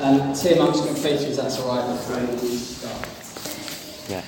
Um, 0.00 0.32
Tim, 0.32 0.62
I'm 0.62 0.68
just 0.68 0.84
going 0.84 0.94
to 0.94 1.00
pray 1.00 1.16
to 1.16 1.24
you, 1.24 1.30
if 1.30 1.36
that's 1.36 1.58
all 1.58 1.74
right, 1.74 1.84
before 1.92 2.20
we 2.20 2.56
start. 2.56 3.08
Yeah. 4.08 4.22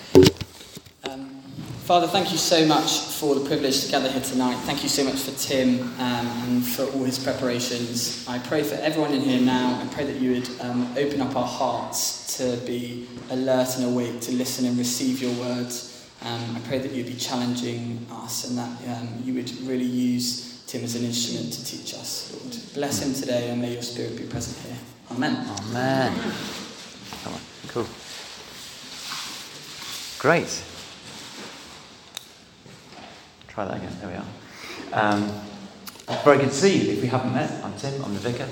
Um, 1.04 1.30
Father, 1.84 2.08
thank 2.08 2.32
you 2.32 2.38
so 2.38 2.66
much 2.66 2.98
for 2.98 3.36
the 3.36 3.46
privilege 3.46 3.84
to 3.84 3.90
gather 3.90 4.10
here 4.10 4.20
tonight. 4.20 4.56
Thank 4.64 4.82
you 4.82 4.88
so 4.88 5.04
much 5.04 5.20
for 5.20 5.30
Tim 5.38 5.82
um, 6.00 6.26
and 6.26 6.66
for 6.66 6.86
all 6.86 7.04
his 7.04 7.20
preparations. 7.20 8.26
I 8.28 8.40
pray 8.40 8.64
for 8.64 8.74
everyone 8.74 9.12
in 9.12 9.20
here 9.20 9.40
now. 9.40 9.80
I 9.80 9.86
pray 9.94 10.06
that 10.06 10.16
you 10.16 10.32
would 10.32 10.60
um, 10.60 10.92
open 10.96 11.20
up 11.20 11.36
our 11.36 11.46
hearts 11.46 12.36
to 12.38 12.56
be 12.66 13.06
alert 13.30 13.76
and 13.76 13.84
awake, 13.84 14.20
to 14.22 14.32
listen 14.32 14.66
and 14.66 14.76
receive 14.76 15.22
your 15.22 15.32
words. 15.34 16.04
Um, 16.22 16.56
I 16.56 16.60
pray 16.66 16.78
that 16.80 16.90
you'd 16.90 17.06
be 17.06 17.14
challenging 17.14 18.08
us 18.10 18.48
and 18.48 18.58
that 18.58 18.98
um, 18.98 19.22
you 19.24 19.34
would 19.34 19.52
really 19.62 19.84
use 19.84 20.64
Tim 20.66 20.82
as 20.82 20.96
an 20.96 21.04
instrument 21.04 21.52
to 21.52 21.64
teach 21.64 21.94
us. 21.94 22.36
Lord, 22.42 22.56
bless 22.74 23.00
him 23.00 23.14
today 23.14 23.50
and 23.50 23.62
may 23.62 23.72
your 23.72 23.82
spirit 23.82 24.16
be 24.16 24.24
present 24.24 24.66
here. 24.66 24.89
Amen. 25.12 25.44
Amen. 25.48 26.12
Come 27.24 27.34
on. 27.34 27.40
Cool. 27.68 27.86
Great. 30.20 30.62
Try 33.48 33.64
that 33.64 33.76
again. 33.76 33.96
There 34.00 34.08
we 34.08 34.14
are. 34.14 34.24
Um, 34.92 35.32
very 36.22 36.38
good 36.38 36.50
to 36.50 36.54
see 36.54 36.76
you. 36.76 36.92
If 36.92 37.02
we 37.02 37.08
haven't 37.08 37.34
met, 37.34 37.50
I'm 37.64 37.74
Tim. 37.74 38.04
I'm 38.04 38.14
the 38.14 38.20
vicar. 38.20 38.48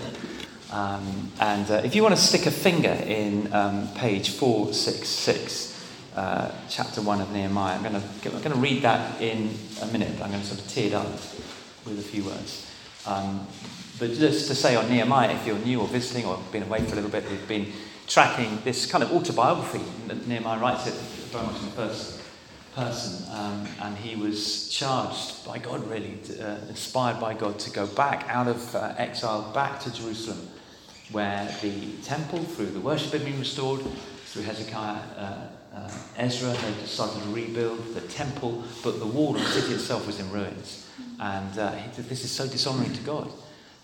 Um, 0.72 1.30
and 1.38 1.70
uh, 1.70 1.82
if 1.84 1.94
you 1.94 2.02
want 2.02 2.16
to 2.16 2.20
stick 2.20 2.46
a 2.46 2.50
finger 2.50 2.90
in 3.06 3.52
um, 3.52 3.86
page 3.94 4.30
466, 4.30 5.74
uh, 6.16 6.52
chapter 6.68 7.00
1 7.00 7.20
of 7.20 7.30
Nehemiah, 7.30 7.76
I'm 7.76 7.82
going, 7.82 7.94
to, 7.94 8.34
I'm 8.34 8.42
going 8.42 8.54
to 8.54 8.60
read 8.60 8.82
that 8.82 9.20
in 9.22 9.54
a 9.80 9.86
minute. 9.86 10.20
I'm 10.20 10.30
going 10.30 10.42
to 10.42 10.46
sort 10.46 10.60
of 10.60 10.68
tee 10.68 10.88
it 10.88 10.92
up 10.92 11.06
with 11.06 12.00
a 12.00 12.02
few 12.02 12.24
words. 12.24 12.68
Um, 13.06 13.46
but 13.98 14.10
just 14.12 14.48
to 14.48 14.54
say 14.54 14.76
on 14.76 14.88
Nehemiah, 14.88 15.34
if 15.34 15.46
you're 15.46 15.58
new 15.58 15.80
or 15.80 15.88
visiting 15.88 16.24
or 16.24 16.38
been 16.52 16.62
away 16.62 16.84
for 16.84 16.92
a 16.92 16.94
little 16.94 17.10
bit, 17.10 17.28
we've 17.28 17.48
been 17.48 17.72
tracking 18.06 18.60
this 18.64 18.86
kind 18.86 19.02
of 19.02 19.12
autobiography. 19.12 19.80
Nehemiah 20.26 20.58
writes 20.58 20.86
it 20.86 20.94
very 20.94 21.44
much 21.44 21.56
in 21.56 21.64
the 21.66 21.72
first 21.72 22.20
person, 22.74 23.26
um, 23.32 23.66
and 23.82 23.96
he 23.96 24.14
was 24.14 24.68
charged 24.68 25.44
by 25.44 25.58
God, 25.58 25.88
really, 25.90 26.16
to, 26.24 26.48
uh, 26.48 26.58
inspired 26.68 27.20
by 27.20 27.34
God, 27.34 27.58
to 27.58 27.70
go 27.70 27.86
back 27.86 28.24
out 28.28 28.46
of 28.46 28.74
uh, 28.74 28.94
exile, 28.96 29.50
back 29.52 29.80
to 29.80 29.92
Jerusalem, 29.92 30.48
where 31.10 31.52
the 31.60 31.92
temple, 32.02 32.38
through 32.38 32.66
the 32.70 32.80
worship, 32.80 33.12
had 33.12 33.24
been 33.24 33.38
restored, 33.38 33.80
through 34.26 34.42
Hezekiah. 34.42 35.00
Uh, 35.16 35.48
uh, 35.74 35.90
Ezra 36.16 36.52
had 36.54 36.86
started 36.86 37.22
to 37.22 37.28
rebuild 37.30 37.94
the 37.94 38.00
temple, 38.02 38.62
but 38.82 38.98
the 38.98 39.06
wall 39.06 39.34
of 39.34 39.42
the 39.42 39.48
city 39.48 39.74
itself 39.74 40.06
was 40.06 40.20
in 40.20 40.30
ruins. 40.30 40.86
And 41.20 41.58
uh, 41.58 41.72
he 41.72 41.92
said, 41.92 42.08
This 42.08 42.24
is 42.24 42.30
so 42.30 42.46
dishonoring 42.46 42.92
to 42.92 43.02
God. 43.02 43.30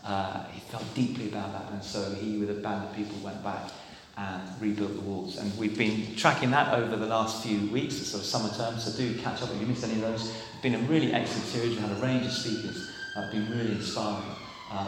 Uh, 0.05 0.45
he 0.53 0.61
felt 0.61 0.85
deeply 0.95 1.29
about 1.29 1.53
that, 1.53 1.73
and 1.73 1.83
so 1.83 2.13
he, 2.15 2.37
with 2.39 2.51
a 2.51 2.61
band 2.61 2.85
of 2.85 2.95
people, 2.95 3.17
went 3.23 3.43
back 3.43 3.71
and 4.17 4.43
rebuilt 4.61 4.95
the 4.95 5.01
walls. 5.01 5.39
And 5.39 5.57
we've 5.59 5.77
been 5.77 6.15
tracking 6.15 6.51
that 6.53 6.75
over 6.75 6.97
the 6.97 7.07
last 7.07 7.43
few 7.43 7.69
weeks, 7.71 7.97
sort 7.97 8.23
of 8.23 8.29
summer 8.29 8.51
term, 8.55 8.79
so 8.79 8.97
do 8.97 9.15
catch 9.19 9.43
up 9.43 9.51
if 9.51 9.61
you 9.61 9.67
missed 9.67 9.85
any 9.85 9.95
of 9.95 10.03
those. 10.03 10.29
It's 10.29 10.63
been 10.63 10.75
a 10.75 10.79
really 10.87 11.13
excellent 11.13 11.47
series. 11.47 11.71
We've 11.71 11.81
had 11.81 11.97
a 11.97 12.01
range 12.01 12.27
of 12.27 12.33
speakers 12.33 12.91
that 13.15 13.25
have 13.25 13.33
been 13.33 13.51
really 13.51 13.73
inspiring. 13.73 14.25
Uh, 14.71 14.87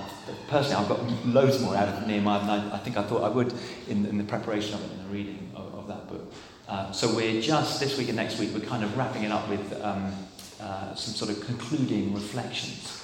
personally, 0.48 0.82
I've 0.82 0.88
got 0.88 1.26
loads 1.26 1.60
more 1.60 1.76
out 1.76 1.88
of 1.88 2.06
Nehemiah 2.06 2.40
than 2.40 2.50
I, 2.50 2.74
I 2.74 2.78
think 2.78 2.96
I 2.96 3.02
thought 3.02 3.22
I 3.22 3.28
would 3.28 3.52
in, 3.88 4.04
in, 4.06 4.18
the 4.18 4.24
preparation 4.24 4.74
of 4.74 4.84
it, 4.84 4.90
in 4.92 4.98
the 4.98 5.14
reading 5.14 5.50
of, 5.54 5.74
of 5.74 5.88
that 5.88 6.08
book. 6.08 6.32
Uh, 6.68 6.90
so 6.92 7.14
we're 7.14 7.40
just, 7.40 7.78
this 7.80 7.96
week 7.96 8.08
and 8.08 8.16
next 8.16 8.38
week, 8.38 8.50
we're 8.52 8.60
kind 8.60 8.82
of 8.82 8.96
wrapping 8.96 9.22
it 9.22 9.30
up 9.30 9.48
with 9.48 9.72
um, 9.82 10.12
uh, 10.60 10.94
some 10.94 11.14
sort 11.14 11.30
of 11.30 11.44
concluding 11.46 12.12
reflections. 12.14 12.95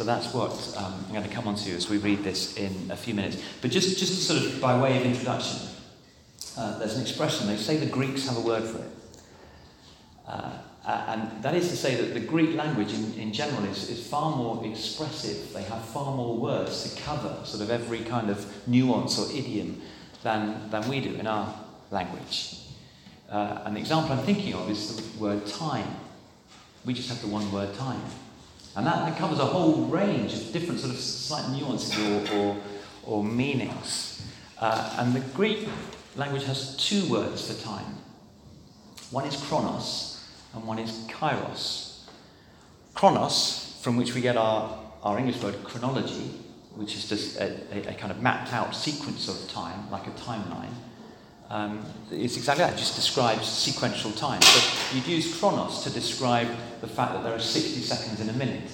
So 0.00 0.06
that's 0.06 0.32
what 0.32 0.52
um, 0.78 0.94
I'm 1.08 1.12
going 1.12 1.28
to 1.28 1.34
come 1.34 1.46
on 1.46 1.56
to 1.56 1.72
as 1.72 1.90
we 1.90 1.98
read 1.98 2.24
this 2.24 2.56
in 2.56 2.90
a 2.90 2.96
few 2.96 3.12
minutes. 3.12 3.36
But 3.60 3.70
just, 3.70 3.98
just 3.98 4.26
sort 4.26 4.42
of 4.42 4.58
by 4.58 4.80
way 4.80 4.96
of 4.96 5.04
introduction, 5.04 5.58
uh, 6.56 6.78
there's 6.78 6.96
an 6.96 7.02
expression, 7.02 7.46
they 7.46 7.58
say 7.58 7.76
the 7.76 7.84
Greeks 7.84 8.26
have 8.26 8.38
a 8.38 8.40
word 8.40 8.64
for 8.64 8.78
it. 8.78 8.90
Uh, 10.26 10.52
and 10.86 11.42
that 11.42 11.54
is 11.54 11.68
to 11.68 11.76
say 11.76 11.96
that 11.96 12.14
the 12.14 12.20
Greek 12.20 12.56
language 12.56 12.94
in, 12.94 13.12
in 13.12 13.30
general 13.30 13.62
is, 13.66 13.90
is 13.90 14.06
far 14.06 14.34
more 14.34 14.64
expressive. 14.64 15.52
They 15.52 15.64
have 15.64 15.84
far 15.84 16.16
more 16.16 16.34
words 16.38 16.94
to 16.94 17.02
cover 17.02 17.36
sort 17.44 17.62
of 17.62 17.68
every 17.68 18.00
kind 18.00 18.30
of 18.30 18.66
nuance 18.66 19.18
or 19.18 19.30
idiom 19.36 19.82
than, 20.22 20.70
than 20.70 20.88
we 20.88 21.02
do 21.02 21.14
in 21.16 21.26
our 21.26 21.54
language. 21.90 22.56
Uh, 23.28 23.60
an 23.66 23.76
example 23.76 24.12
I'm 24.12 24.24
thinking 24.24 24.54
of 24.54 24.70
is 24.70 24.96
the 24.96 25.18
word 25.22 25.46
time. 25.46 25.94
We 26.86 26.94
just 26.94 27.10
have 27.10 27.20
the 27.20 27.28
one 27.28 27.52
word 27.52 27.74
time. 27.74 28.00
And 28.80 28.86
that, 28.86 29.18
covers 29.18 29.38
a 29.38 29.44
whole 29.44 29.84
range 29.88 30.32
of 30.32 30.52
different 30.54 30.80
sort 30.80 30.94
of 30.94 30.98
slight 30.98 31.50
nuances 31.50 31.98
or, 31.98 32.34
or, 32.34 32.56
or 33.04 33.22
meanings. 33.22 34.26
Uh, 34.58 34.96
and 34.98 35.12
the 35.12 35.20
Greek 35.34 35.68
language 36.16 36.44
has 36.44 36.78
two 36.78 37.06
words 37.10 37.46
for 37.46 37.62
time. 37.62 37.98
One 39.10 39.26
is 39.26 39.36
chronos 39.36 40.24
and 40.54 40.66
one 40.66 40.78
is 40.78 40.92
kairos. 41.08 42.04
Chronos, 42.94 43.78
from 43.82 43.98
which 43.98 44.14
we 44.14 44.22
get 44.22 44.38
our, 44.38 44.78
our 45.02 45.18
English 45.18 45.42
word 45.42 45.62
chronology, 45.62 46.30
which 46.74 46.94
is 46.94 47.06
just 47.06 47.36
a, 47.36 47.60
a, 47.74 47.90
a 47.90 47.94
kind 47.96 48.10
of 48.10 48.22
mapped 48.22 48.50
out 48.54 48.74
sequence 48.74 49.28
of 49.28 49.46
time, 49.50 49.90
like 49.90 50.06
a 50.06 50.12
timeline. 50.12 50.72
Um, 51.50 51.84
it's 52.12 52.36
exactly 52.36 52.64
that, 52.64 52.74
it 52.74 52.78
just 52.78 52.94
describes 52.94 53.48
sequential 53.48 54.12
time. 54.12 54.38
But 54.38 54.86
you'd 54.94 55.06
use 55.06 55.36
chronos 55.38 55.82
to 55.82 55.90
describe 55.90 56.48
the 56.80 56.86
fact 56.86 57.12
that 57.12 57.24
there 57.24 57.34
are 57.34 57.40
60 57.40 57.80
seconds 57.80 58.20
in 58.20 58.28
a 58.28 58.32
minute, 58.34 58.70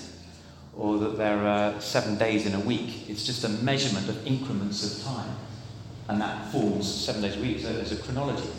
or 0.77 0.99
that 0.99 1.17
there 1.17 1.39
are 1.39 1.81
seven 1.81 2.19
days 2.19 2.45
in 2.45 2.55
a 2.55 2.61
week. 2.61 3.09
It's 3.09 3.25
just 3.25 3.45
a 3.45 3.49
measurement 3.49 4.11
of 4.11 4.27
increments 4.27 4.85
of 4.85 5.05
time. 5.05 5.37
And 6.09 6.21
that 6.21 6.53
falls 6.53 7.05
seven 7.05 7.23
days 7.23 7.37
a 7.39 7.41
week 7.41 7.65
as 7.65 7.93
a 7.93 7.97
chronology. 7.97 8.51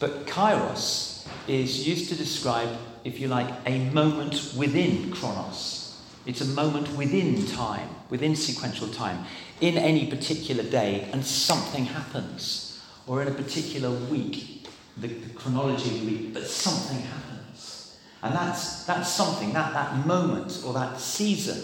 But 0.00 0.26
kairos 0.26 1.24
is 1.46 1.86
used 1.86 2.08
to 2.08 2.16
describe, 2.16 2.68
if 3.04 3.20
you 3.20 3.28
like, 3.28 3.48
a 3.64 3.78
moment 3.90 4.54
within 4.56 5.12
chronos. 5.12 6.02
It's 6.26 6.40
a 6.40 6.46
moment 6.46 6.90
within 6.96 7.46
time, 7.46 7.88
within 8.10 8.34
sequential 8.34 8.88
time 8.88 9.24
in 9.62 9.78
any 9.78 10.06
particular 10.06 10.64
day 10.64 11.08
and 11.12 11.24
something 11.24 11.84
happens, 11.84 12.82
or 13.06 13.22
in 13.22 13.28
a 13.28 13.30
particular 13.30 13.90
week, 13.90 14.66
the, 14.96 15.06
the 15.06 15.34
chronology 15.34 15.88
of 15.88 16.00
the 16.00 16.06
week, 16.06 16.34
but 16.34 16.44
something 16.44 17.00
happens. 17.00 17.96
And 18.24 18.34
that's, 18.34 18.84
that's 18.84 19.08
something, 19.08 19.52
that, 19.52 19.72
that 19.72 20.04
moment 20.04 20.62
or 20.66 20.74
that 20.74 20.98
season 20.98 21.62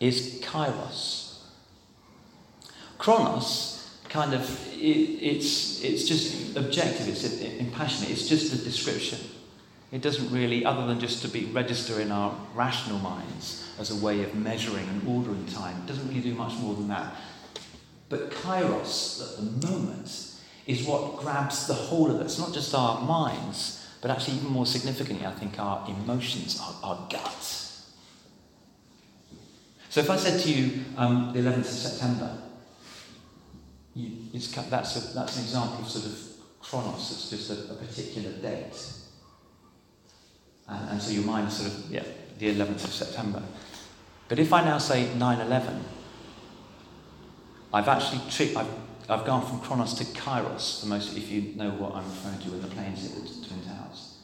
is 0.00 0.40
kairos. 0.42 1.38
Chronos, 2.98 4.00
kind 4.08 4.34
of, 4.34 4.42
it, 4.74 4.76
it's, 4.76 5.82
it's 5.84 6.08
just 6.08 6.56
objective, 6.56 7.08
it's 7.08 7.24
impassionate, 7.40 8.10
it's 8.10 8.28
just 8.28 8.52
a 8.52 8.58
description. 8.58 9.20
It 9.92 10.02
doesn't 10.02 10.32
really, 10.32 10.64
other 10.64 10.86
than 10.86 10.98
just 10.98 11.22
to 11.22 11.28
be 11.28 11.44
register 11.46 12.00
in 12.00 12.10
our 12.10 12.34
rational 12.54 12.98
minds 12.98 13.69
as 13.80 13.90
a 13.90 14.04
way 14.04 14.22
of 14.22 14.34
measuring 14.34 14.86
and 14.88 15.08
ordering 15.08 15.46
time, 15.46 15.76
it 15.78 15.86
doesn't 15.86 16.06
really 16.08 16.20
do 16.20 16.34
much 16.34 16.54
more 16.58 16.74
than 16.74 16.88
that. 16.88 17.14
But 18.10 18.30
kairos, 18.30 19.22
at 19.22 19.36
the 19.36 19.66
moment, 19.66 20.36
is 20.66 20.86
what 20.86 21.16
grabs 21.16 21.66
the 21.66 21.74
whole 21.74 22.10
of 22.10 22.20
us, 22.20 22.38
not 22.38 22.52
just 22.52 22.74
our 22.74 23.00
minds, 23.00 23.88
but 24.02 24.10
actually 24.10 24.36
even 24.36 24.50
more 24.50 24.66
significantly, 24.66 25.24
I 25.24 25.32
think, 25.32 25.58
our 25.58 25.88
emotions, 25.88 26.60
our, 26.60 26.74
our 26.90 27.08
guts. 27.10 27.90
So 29.88 30.00
if 30.00 30.10
I 30.10 30.16
said 30.16 30.40
to 30.40 30.52
you 30.52 30.84
um, 30.96 31.32
the 31.32 31.40
11th 31.40 31.58
of 31.58 31.66
September, 31.66 32.38
you, 33.94 34.10
that's, 34.68 34.96
a, 34.96 35.14
that's 35.14 35.36
an 35.36 35.42
example 35.42 35.84
of 35.84 35.88
sort 35.88 36.06
of 36.06 36.18
chronos, 36.60 37.10
it's 37.10 37.30
just 37.30 37.50
a, 37.50 37.72
a 37.72 37.76
particular 37.76 38.30
date. 38.32 38.92
And, 40.68 40.90
and 40.90 41.02
so 41.02 41.12
your 41.12 41.24
mind 41.24 41.50
sort 41.50 41.72
of, 41.72 41.90
yeah, 41.90 42.04
the 42.38 42.54
11th 42.54 42.84
of 42.84 42.92
September. 42.92 43.42
But 44.30 44.38
if 44.38 44.52
I 44.52 44.64
now 44.64 44.78
say 44.78 45.12
9 45.12 45.40
11, 45.40 45.84
I've 47.74 47.88
actually 47.88 48.20
I've, 48.56 48.68
I've 49.08 49.26
gone 49.26 49.44
from 49.44 49.60
Chronos 49.60 49.94
to 49.94 50.04
Kairos, 50.04 50.82
the 50.82 50.86
most 50.86 51.16
if 51.16 51.32
you 51.32 51.56
know 51.56 51.70
what 51.70 51.96
I'm 51.96 52.04
referring 52.04 52.38
to 52.42 52.50
when 52.50 52.62
the 52.62 52.68
planes 52.68 53.02
hit 53.02 53.12
the 53.12 53.48
Twin 53.48 53.60
Towers. 53.64 54.18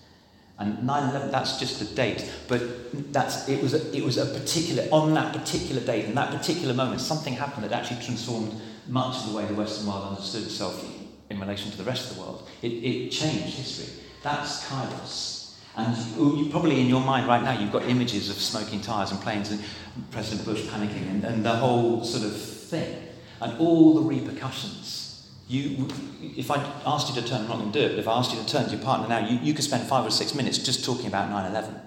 And 0.60 0.86
9 0.86 1.10
11, 1.10 1.32
that's 1.32 1.58
just 1.58 1.82
a 1.82 1.94
date, 1.96 2.32
but 2.46 3.12
that's, 3.12 3.48
it, 3.48 3.60
was 3.60 3.75
a, 3.75 3.96
it 3.96 4.04
was 4.04 4.16
a 4.16 4.26
particular, 4.26 4.84
on 4.92 5.12
that 5.14 5.32
particular 5.32 5.82
date, 5.82 6.04
in 6.04 6.14
that 6.14 6.30
particular 6.30 6.72
moment, 6.72 7.00
something 7.00 7.34
happened 7.34 7.64
that 7.64 7.72
actually 7.72 8.00
transformed 8.00 8.54
much 8.86 9.16
of 9.16 9.32
the 9.32 9.36
way 9.36 9.44
the 9.46 9.54
Western 9.54 9.88
world 9.88 10.10
understood 10.10 10.44
itself 10.44 10.86
in 11.30 11.40
relation 11.40 11.72
to 11.72 11.78
the 11.78 11.84
rest 11.84 12.12
of 12.12 12.16
the 12.16 12.22
world. 12.22 12.48
It, 12.62 12.69
it 12.69 13.10
changed 13.10 13.56
history. 13.56 13.92
That's 14.22 14.64
Kairos. 14.66 15.35
And 15.76 15.96
you, 16.17 16.49
probably 16.50 16.81
in 16.81 16.87
your 16.87 17.02
mind 17.02 17.26
right 17.26 17.43
now, 17.43 17.52
you've 17.58 17.73
got 17.73 17.84
images 17.84 18.31
of 18.31 18.37
smoking 18.37 18.81
tyres 18.81 19.11
and 19.11 19.20
planes 19.20 19.50
and 19.50 19.62
President 20.11 20.46
Bush 20.46 20.62
panicking 20.62 21.11
and, 21.11 21.25
and 21.25 21.44
the 21.44 21.55
whole 21.55 22.02
sort 22.02 22.25
of 22.25 22.40
thing 22.40 23.08
and 23.40 23.58
all 23.58 23.94
the 23.94 24.00
repercussions. 24.00 25.31
You, 25.49 25.87
if 26.23 26.50
I 26.50 26.56
asked 26.87 27.14
you 27.14 27.20
to 27.20 27.28
turn, 27.28 27.43
I'm 27.43 27.49
not 27.49 27.58
going 27.58 27.73
to 27.73 27.78
do 27.78 27.84
it, 27.84 27.90
but 27.90 27.99
if 27.99 28.08
I 28.08 28.19
asked 28.19 28.32
you 28.32 28.43
to 28.43 28.46
turn 28.46 28.64
to 28.64 28.70
your 28.73 28.81
partner 28.81 29.06
now, 29.06 29.19
you, 29.19 29.38
you 29.38 29.55
could 29.55 29.64
spend 29.64 29.87
five 29.87 30.05
or 30.05 30.11
six 30.11 30.34
minutes 30.34 30.58
just 30.58 30.84
talking 30.84 31.06
about 31.06 31.31
9 31.31 31.50
11. 31.50 31.81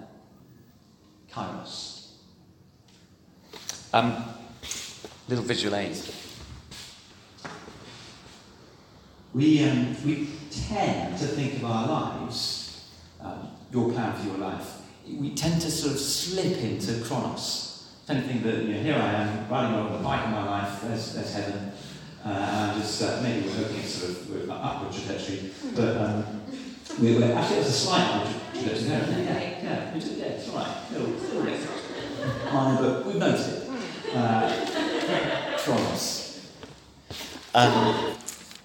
Kairos. 1.32 2.12
Um, 3.92 4.24
little 5.28 5.44
visual 5.44 5.74
aid. 5.74 5.96
We, 9.34 9.64
um, 9.64 9.96
we 10.04 10.28
tend 10.50 11.18
to 11.18 11.26
think 11.26 11.56
of 11.56 11.64
our 11.64 11.86
lives, 11.86 12.88
um, 13.20 13.48
your 13.72 13.92
plan 13.92 14.12
for 14.14 14.26
your 14.26 14.38
life, 14.38 14.78
we 15.06 15.34
tend 15.34 15.60
to 15.62 15.70
sort 15.70 15.94
of 15.94 16.00
slip 16.00 16.58
into 16.58 17.04
chronos. 17.04 17.92
Tend 18.06 18.22
to 18.22 18.28
think 18.28 18.42
that, 18.42 18.64
you 18.64 18.74
know, 18.74 18.80
here 18.80 18.94
I 18.94 19.12
am, 19.12 19.48
riding 19.48 19.74
along 19.74 19.92
the 19.92 20.04
bike 20.04 20.24
of 20.26 20.30
my 20.30 20.44
life, 20.44 20.82
there's, 20.82 21.14
there's 21.14 21.32
heaven, 21.32 21.72
uh, 22.24 22.28
and 22.28 22.80
just, 22.80 23.02
uh, 23.02 23.20
maybe 23.22 23.46
we're 23.46 23.54
hoping 23.56 23.78
it's 23.78 23.94
sort 23.94 24.10
of 24.10 24.48
we're 24.48 24.52
upward 24.52 24.92
trajectory, 24.92 25.50
but 25.74 25.96
um, 25.96 26.42
we 27.00 27.14
were, 27.14 27.24
actually 27.24 27.56
there's 27.56 27.68
a 27.68 27.72
slight 27.72 28.02
upward 28.02 28.34
trajectory 28.52 28.88
there, 28.88 29.06
yeah, 29.08 29.40
yeah, 29.62 29.94
yeah, 29.94 30.16
yeah, 30.16 30.24
it's 30.24 30.48
all 30.48 30.56
right, 30.56 30.92
little 30.92 31.44
bit 31.44 31.60
minor, 32.52 32.82
but 32.82 33.06
we've 33.06 33.16
noticed 33.16 33.48
it. 33.48 33.70
Uh, 34.14 35.56
chronos. 35.58 36.50
Um, 37.54 38.16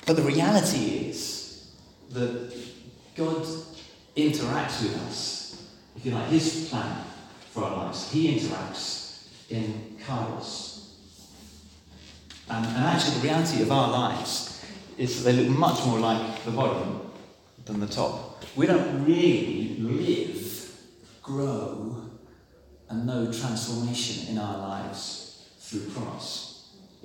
but 0.05 0.15
the 0.15 0.21
reality 0.21 1.09
is 1.09 1.71
that 2.11 2.55
God 3.15 3.45
interacts 4.15 4.81
with 4.81 4.95
us, 5.07 5.67
if 5.95 6.05
you 6.05 6.11
like, 6.11 6.27
His 6.29 6.69
plan 6.69 7.03
for 7.51 7.63
our 7.63 7.85
lives. 7.85 8.11
He 8.11 8.33
interacts 8.33 9.27
in 9.49 9.97
Kairos. 10.05 10.89
And, 12.49 12.65
and 12.65 12.85
actually, 12.85 13.15
the 13.15 13.27
reality 13.27 13.61
of 13.63 13.71
our 13.71 13.91
lives 13.91 14.63
is 14.97 15.23
that 15.23 15.31
they 15.31 15.43
look 15.43 15.57
much 15.57 15.85
more 15.85 15.99
like 15.99 16.43
the 16.45 16.51
bottom 16.51 17.11
than 17.65 17.79
the 17.79 17.87
top. 17.87 18.43
We 18.55 18.67
don't 18.67 19.03
really 19.05 19.77
live, 19.79 20.71
grow, 21.21 22.03
and 22.89 23.05
know 23.05 23.31
transformation 23.31 24.29
in 24.29 24.37
our 24.37 24.57
lives 24.57 25.49
through 25.59 25.89
Chronos. 25.89 26.54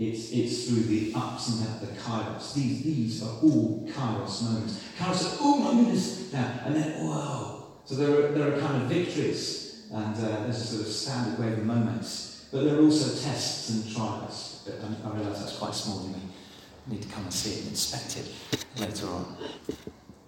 It's, 0.01 0.33
it's 0.33 0.67
through 0.67 0.85
the 0.85 1.13
ups 1.15 1.51
and 1.51 1.67
downs, 1.67 1.81
the 1.83 1.87
kairos. 1.89 2.55
These, 2.55 2.83
these 2.85 3.23
are 3.23 3.37
all 3.43 3.87
kairos 3.87 4.43
moments. 4.43 4.83
Kairos 4.99 5.37
oh 5.43 5.59
my 5.59 5.79
goodness, 5.79 6.33
now, 6.33 6.61
and 6.65 6.75
then, 6.75 7.05
whoa. 7.05 7.67
So 7.85 7.97
there 7.97 8.09
are, 8.09 8.33
there 8.33 8.57
are 8.57 8.61
kind 8.61 8.83
of 8.83 8.89
victories, 8.89 9.89
and 9.93 10.17
uh, 10.17 10.45
there's 10.45 10.63
a 10.63 10.67
sort 10.67 10.87
of 10.87 10.89
standard 10.89 11.39
wave 11.39 11.59
of 11.59 11.67
moments. 11.67 12.47
But 12.51 12.65
there 12.65 12.77
are 12.77 12.81
also 12.81 13.23
tests 13.23 13.69
and 13.69 13.95
trials. 13.95 14.63
But 14.65 14.77
I, 14.83 15.07
I 15.07 15.19
realise 15.19 15.39
that's 15.39 15.59
quite 15.59 15.75
small. 15.75 16.07
You 16.07 16.15
may 16.15 16.95
need 16.95 17.03
to 17.03 17.09
come 17.09 17.25
and 17.25 17.33
see 17.33 17.57
it 17.57 17.59
and 17.59 17.69
inspect 17.69 18.17
it 18.17 18.57
later 18.81 19.07
on. 19.07 19.37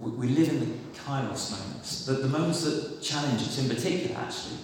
We, 0.00 0.10
we 0.10 0.28
live 0.28 0.50
in 0.50 0.60
the 0.60 0.98
kairos 0.98 1.50
moments, 1.50 2.04
the, 2.04 2.12
the 2.12 2.28
moments 2.28 2.62
that 2.64 3.00
challenge 3.00 3.40
us 3.40 3.58
in 3.58 3.74
particular, 3.74 4.18
actually, 4.18 4.58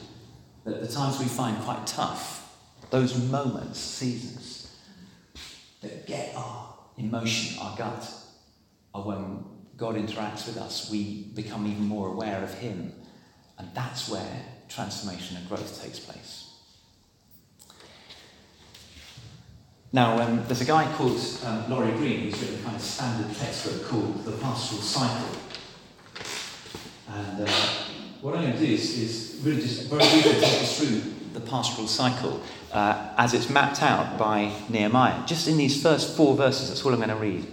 the, 0.64 0.72
the 0.72 0.86
times 0.86 1.18
we 1.18 1.24
find 1.24 1.56
quite 1.62 1.86
tough, 1.86 2.54
those 2.90 3.16
moments, 3.16 3.78
seasons 3.80 4.57
that 5.80 6.06
get 6.06 6.34
our 6.34 6.74
emotion, 6.96 7.58
our 7.60 7.76
gut, 7.76 8.10
are 8.94 9.02
when 9.02 9.44
God 9.76 9.94
interacts 9.94 10.46
with 10.46 10.56
us, 10.56 10.90
we 10.90 11.24
become 11.34 11.66
even 11.66 11.84
more 11.84 12.08
aware 12.08 12.42
of 12.42 12.52
Him. 12.54 12.92
And 13.58 13.68
that's 13.74 14.08
where 14.08 14.42
transformation 14.68 15.36
and 15.36 15.48
growth 15.48 15.82
takes 15.82 15.98
place. 15.98 16.48
Now, 19.92 20.20
um, 20.20 20.44
there's 20.46 20.60
a 20.60 20.66
guy 20.66 20.92
called 20.96 21.18
um, 21.46 21.70
Laurie 21.70 21.92
Green 21.92 22.20
who's 22.20 22.38
written 22.40 22.60
a 22.60 22.62
kind 22.62 22.76
of 22.76 22.82
standard 22.82 23.34
textbook 23.34 23.88
called 23.88 24.24
The 24.24 24.32
Pastoral 24.32 24.82
Cycle. 24.82 25.40
And 27.08 27.48
uh, 27.48 27.52
what 28.20 28.36
I'm 28.36 28.42
going 28.42 28.52
to 28.52 28.58
do 28.58 28.72
is, 28.72 28.98
is 28.98 29.40
really 29.42 29.62
just 29.62 29.88
very 29.88 30.00
briefly 30.00 30.32
take 30.32 30.62
us 30.62 30.78
through 30.78 31.17
the 31.32 31.40
pastoral 31.40 31.88
cycle 31.88 32.42
uh, 32.72 33.12
as 33.16 33.34
it's 33.34 33.48
mapped 33.50 33.82
out 33.82 34.18
by 34.18 34.52
Nehemiah. 34.68 35.26
Just 35.26 35.48
in 35.48 35.56
these 35.56 35.82
first 35.82 36.16
four 36.16 36.36
verses, 36.36 36.68
that's 36.68 36.84
all 36.84 36.92
I'm 36.92 36.98
going 36.98 37.08
to 37.08 37.16
read. 37.16 37.46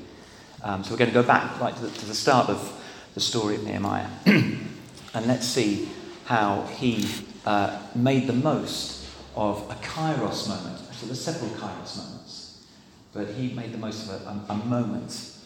Um, 0.64 0.84
so 0.84 0.92
we're 0.92 0.98
going 0.98 1.12
to 1.12 1.14
go 1.14 1.24
back 1.24 1.60
right 1.60 1.76
to 1.76 1.82
the, 1.82 1.90
to 1.90 2.06
the 2.06 2.16
start 2.16 2.50
of 2.50 2.82
the 3.14 3.20
story 3.20 3.56
of 3.56 3.64
Nehemiah. 3.64 4.10
and 4.26 5.28
let's 5.28 5.48
see 5.48 5.88
how 6.26 6.64
he 6.78 7.08
uh, 7.46 7.82
made 7.94 8.28
the 8.28 8.34
most 8.34 9.08
of 9.36 9.70
a 9.70 9.76
kairos 9.76 10.48
moment. 10.48 10.82
Actually, 10.90 11.08
there's 11.08 11.24
several 11.24 11.50
kairos 11.52 11.98
moments. 11.98 12.66
But 13.14 13.30
he 13.30 13.54
made 13.54 13.72
the 13.72 13.78
most 13.78 14.10
of 14.10 14.22
a, 14.28 14.54
a, 14.54 14.56
moment 14.56 15.38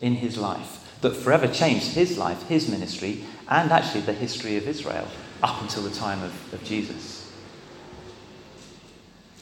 in 0.00 0.14
his 0.14 0.38
life 0.38 0.84
that 1.00 1.16
forever 1.16 1.48
changed 1.48 1.94
his 1.94 2.16
life, 2.16 2.46
his 2.48 2.68
ministry, 2.68 3.24
and 3.48 3.72
actually 3.72 4.02
the 4.02 4.12
history 4.12 4.56
of 4.56 4.68
Israel 4.68 5.08
up 5.42 5.60
until 5.62 5.82
the 5.82 5.90
time 5.90 6.22
of, 6.22 6.52
of 6.52 6.62
Jesus. 6.62 7.17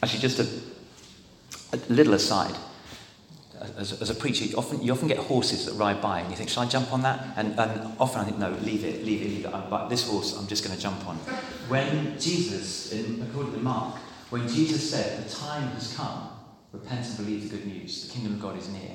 Actually, 0.07 0.21
just 0.21 0.39
a, 0.39 1.77
a 1.77 1.93
little 1.93 2.15
aside. 2.15 2.55
As, 3.77 4.01
as, 4.01 4.09
a 4.09 4.15
preacher, 4.15 4.45
you 4.45 4.57
often, 4.57 4.81
you 4.81 4.93
often 4.93 5.09
get 5.09 5.19
horses 5.19 5.67
that 5.67 5.73
ride 5.73 6.01
by 6.01 6.21
and 6.21 6.31
you 6.31 6.37
think, 6.37 6.49
shall 6.49 6.63
I 6.63 6.67
jump 6.67 6.93
on 6.93 7.03
that? 7.03 7.37
And, 7.37 7.59
and 7.59 7.93
often 7.99 8.21
I 8.21 8.25
think, 8.25 8.39
no, 8.39 8.51
leave 8.63 8.85
it, 8.85 9.05
leave 9.05 9.23
it, 9.23 9.29
leave 9.31 9.45
it. 9.47 9.51
But 9.69 9.89
this 9.89 10.09
horse, 10.09 10.39
I'm 10.39 10.47
just 10.47 10.63
going 10.63 10.77
to 10.77 10.81
jump 10.81 11.05
on. 11.09 11.17
When 11.67 12.17
Jesus, 12.21 12.93
in, 12.93 13.21
according 13.21 13.55
to 13.55 13.59
Mark, 13.59 13.97
when 14.31 14.47
Jesus 14.47 14.89
said, 14.89 15.27
the 15.27 15.29
time 15.29 15.71
has 15.71 15.97
come, 15.97 16.29
repent 16.71 17.05
and 17.05 17.17
believe 17.17 17.51
the 17.51 17.57
good 17.57 17.67
news, 17.67 18.07
the 18.07 18.13
kingdom 18.15 18.35
of 18.35 18.41
God 18.41 18.57
is 18.57 18.69
near, 18.69 18.93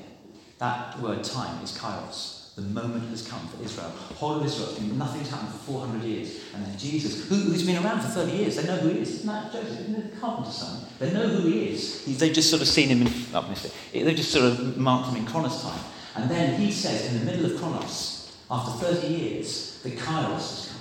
that 0.60 0.98
word 0.98 1.22
time 1.22 1.62
is 1.62 1.76
kairos. 1.76 2.41
The 2.54 2.62
moment 2.62 3.08
has 3.08 3.26
come 3.26 3.48
for 3.48 3.64
Israel. 3.64 3.88
Whole 4.16 4.34
of 4.36 4.44
Israel, 4.44 4.78
nothing's 4.94 5.30
happened 5.30 5.52
for 5.52 5.80
400 5.80 6.04
years. 6.04 6.40
And 6.54 6.66
then 6.66 6.76
Jesus, 6.76 7.26
who, 7.26 7.50
has 7.50 7.62
been 7.62 7.82
around 7.82 8.02
for 8.02 8.08
30 8.08 8.32
years, 8.32 8.56
they 8.56 8.66
know 8.66 8.76
who 8.76 8.90
he 8.90 9.00
is. 9.00 9.10
Isn't 9.10 9.26
that 9.26 9.52
Joseph? 9.52 9.80
Isn't 9.80 10.10
the 10.10 10.16
carpenter's 10.20 10.56
son? 10.56 10.86
They 10.98 11.12
know 11.14 11.28
who 11.28 11.48
he 11.48 11.70
is. 11.70 12.18
they've 12.18 12.32
just 12.32 12.50
sort 12.50 12.60
of 12.60 12.68
seen 12.68 12.88
him 12.90 13.06
in, 13.06 13.12
oh, 13.32 13.48
missed 13.48 13.64
it. 13.92 14.04
They've 14.04 14.16
just 14.16 14.32
sort 14.32 14.44
of 14.44 14.76
marked 14.76 15.08
him 15.08 15.16
in 15.16 15.24
Chronos 15.24 15.62
time. 15.62 15.80
And 16.14 16.30
then 16.30 16.60
he 16.60 16.70
says, 16.70 17.10
in 17.10 17.20
the 17.20 17.24
middle 17.24 17.50
of 17.50 17.58
Chronos, 17.58 18.36
after 18.50 18.84
30 18.92 19.06
years, 19.06 19.80
the 19.82 19.92
Kairos 19.92 20.34
has 20.34 20.72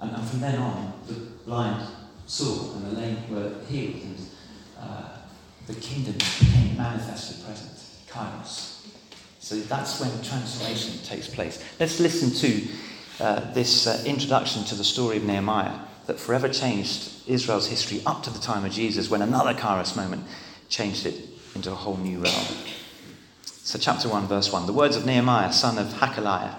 come. 0.00 0.08
And, 0.08 0.16
and 0.16 0.28
from 0.28 0.40
then 0.40 0.58
on, 0.58 0.94
the 1.06 1.12
blind 1.44 1.86
saw 2.26 2.74
and 2.74 2.86
the 2.86 3.00
lame 3.00 3.18
were 3.30 3.52
healed. 3.68 4.02
And 4.02 4.16
uh, 4.80 5.08
the 5.66 5.74
kingdom 5.74 6.14
became 6.14 6.74
manifestly 6.74 7.44
present. 7.44 7.78
Kairos. 8.08 8.77
So 9.48 9.58
that's 9.60 9.98
when 9.98 10.10
transformation 10.22 11.02
takes 11.04 11.26
place. 11.26 11.64
Let's 11.80 12.00
listen 12.00 12.32
to 12.32 12.68
uh, 13.18 13.52
this 13.54 13.86
uh, 13.86 14.02
introduction 14.04 14.62
to 14.64 14.74
the 14.74 14.84
story 14.84 15.16
of 15.16 15.24
Nehemiah 15.24 15.72
that 16.04 16.20
forever 16.20 16.50
changed 16.50 17.10
Israel's 17.26 17.66
history 17.66 18.02
up 18.04 18.22
to 18.24 18.30
the 18.30 18.40
time 18.40 18.66
of 18.66 18.72
Jesus 18.72 19.08
when 19.08 19.22
another 19.22 19.54
Kairos 19.54 19.96
moment 19.96 20.26
changed 20.68 21.06
it 21.06 21.14
into 21.54 21.72
a 21.72 21.74
whole 21.74 21.96
new 21.96 22.18
realm. 22.18 22.44
So, 23.46 23.78
chapter 23.78 24.06
1, 24.10 24.26
verse 24.26 24.52
1 24.52 24.66
The 24.66 24.74
words 24.74 24.96
of 24.96 25.06
Nehemiah, 25.06 25.50
son 25.50 25.78
of 25.78 25.86
Hakaliah, 25.94 26.56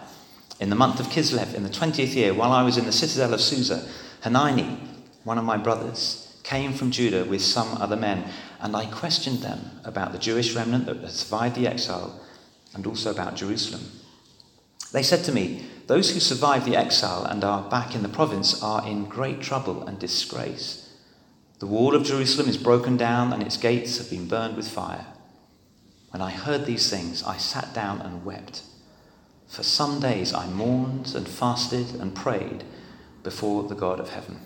in 0.60 0.72
the 0.72 0.76
month 0.76 1.00
of 1.00 1.10
Kislev, 1.10 1.54
in 1.54 1.62
the 1.62 1.70
20th 1.70 2.16
year, 2.16 2.34
while 2.34 2.52
I 2.52 2.64
was 2.64 2.80
in 2.80 2.86
the 2.86 2.92
citadel 2.92 3.36
of 3.36 3.42
Susa, 3.42 3.88
Hanani, 4.22 4.80
one 5.26 5.38
of 5.38 5.44
my 5.44 5.58
brothers, 5.58 6.42
came 6.42 6.74
from 6.74 6.90
Judah 6.90 7.24
with 7.26 7.44
some 7.44 7.80
other 7.80 7.96
men, 7.96 8.26
and 8.60 8.76
I 8.76 8.88
questioned 8.88 9.44
them 9.44 9.80
about 9.86 10.12
the 10.12 10.18
Jewish 10.18 10.56
remnant 10.56 10.88
that 10.88 10.98
had 10.98 11.12
survived 11.12 11.56
the 11.56 11.68
exile 11.68 12.20
and 12.74 12.86
also 12.86 13.12
about 13.12 13.36
Jerusalem. 13.36 13.82
They 14.92 15.04
said 15.04 15.24
to 15.26 15.32
me, 15.32 15.66
Those 15.88 16.12
who 16.12 16.20
survived 16.20 16.66
the 16.66 16.76
exile 16.76 17.26
and 17.26 17.44
are 17.44 17.70
back 17.70 17.96
in 17.96 18.04
the 18.04 18.10
province 18.10 18.62
are 18.64 18.88
in 18.88 19.06
great 19.06 19.42
trouble 19.42 19.84
and 19.84 20.00
disgrace. 20.00 20.90
The 21.60 21.68
wall 21.68 21.96
of 21.96 22.06
Jerusalem 22.06 22.48
is 22.48 22.58
broken 22.58 22.98
down 22.98 23.34
and 23.34 23.44
its 23.44 23.58
gates 23.58 23.98
have 23.98 24.10
been 24.10 24.28
burned 24.28 24.56
with 24.56 24.68
fire. 24.68 25.06
When 26.12 26.22
I 26.22 26.32
heard 26.32 26.66
these 26.66 26.90
things, 26.90 27.24
I 27.24 27.38
sat 27.38 27.74
down 27.74 28.02
and 28.02 28.26
wept. 28.26 28.64
For 29.48 29.64
some 29.64 30.00
days 30.00 30.34
I 30.34 30.48
mourned 30.48 31.14
and 31.16 31.28
fasted 31.28 31.96
and 31.96 32.16
prayed 32.16 32.64
before 33.24 33.64
the 33.64 33.76
God 33.76 34.00
of 34.00 34.10
heaven. 34.10 34.40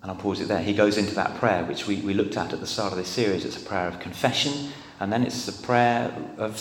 And 0.00 0.12
I'll 0.12 0.16
pause 0.16 0.40
it 0.40 0.48
there. 0.48 0.62
He 0.62 0.74
goes 0.74 0.96
into 0.96 1.14
that 1.16 1.36
prayer, 1.36 1.64
which 1.64 1.86
we, 1.86 1.96
we 1.96 2.14
looked 2.14 2.36
at 2.36 2.52
at 2.52 2.60
the 2.60 2.66
start 2.66 2.92
of 2.92 2.98
this 2.98 3.08
series. 3.08 3.44
It's 3.44 3.60
a 3.60 3.66
prayer 3.66 3.88
of 3.88 3.98
confession 3.98 4.70
and 5.00 5.12
then 5.12 5.22
it's 5.22 5.48
a 5.48 5.52
prayer 5.52 6.12
of 6.38 6.58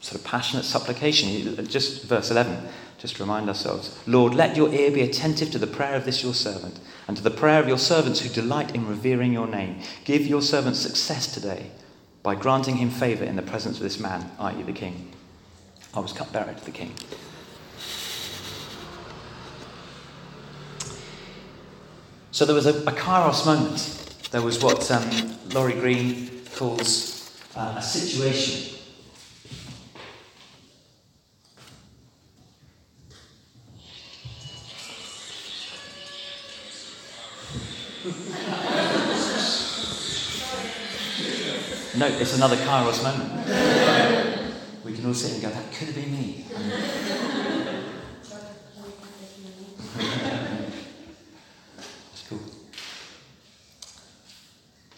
sort 0.00 0.20
of 0.20 0.24
passionate 0.24 0.64
supplication. 0.64 1.56
Just 1.66 2.04
verse 2.04 2.30
11, 2.30 2.68
just 2.98 3.16
to 3.16 3.22
remind 3.22 3.48
ourselves 3.48 3.98
Lord, 4.06 4.34
let 4.34 4.56
your 4.56 4.72
ear 4.72 4.90
be 4.90 5.02
attentive 5.02 5.50
to 5.52 5.58
the 5.58 5.66
prayer 5.66 5.94
of 5.94 6.04
this 6.04 6.22
your 6.22 6.34
servant, 6.34 6.78
and 7.08 7.16
to 7.16 7.22
the 7.22 7.30
prayer 7.30 7.60
of 7.60 7.68
your 7.68 7.78
servants 7.78 8.20
who 8.20 8.28
delight 8.28 8.74
in 8.74 8.86
revering 8.86 9.32
your 9.32 9.46
name. 9.46 9.80
Give 10.04 10.26
your 10.26 10.42
servant 10.42 10.76
success 10.76 11.32
today 11.32 11.70
by 12.22 12.34
granting 12.34 12.76
him 12.76 12.90
favour 12.90 13.24
in 13.24 13.36
the 13.36 13.42
presence 13.42 13.76
of 13.76 13.82
this 13.82 14.00
man, 14.00 14.30
i.e., 14.38 14.62
the 14.62 14.72
king. 14.72 15.12
I 15.92 16.00
was 16.00 16.12
cupbearer 16.12 16.54
to 16.54 16.64
the 16.64 16.70
king. 16.70 16.94
So 22.30 22.44
there 22.44 22.54
was 22.54 22.66
a, 22.66 22.70
a 22.70 22.92
kairos 22.92 23.46
moment. 23.46 24.28
There 24.32 24.42
was 24.42 24.60
what 24.60 24.90
um, 24.90 25.38
Laurie 25.50 25.74
Green 25.74 26.40
calls 26.56 27.13
uh, 27.56 27.74
a 27.76 27.82
situation. 27.82 28.70
no, 41.96 42.06
it's 42.06 42.36
another 42.36 42.56
Kairos 42.56 43.02
moment. 43.02 43.46
we 44.84 44.92
can 44.92 45.06
all 45.06 45.14
sit 45.14 45.32
and 45.32 45.42
go, 45.42 45.48
that 45.48 45.72
could 45.72 45.88
have 45.88 45.94
been 45.94 46.12
me. 46.12 46.44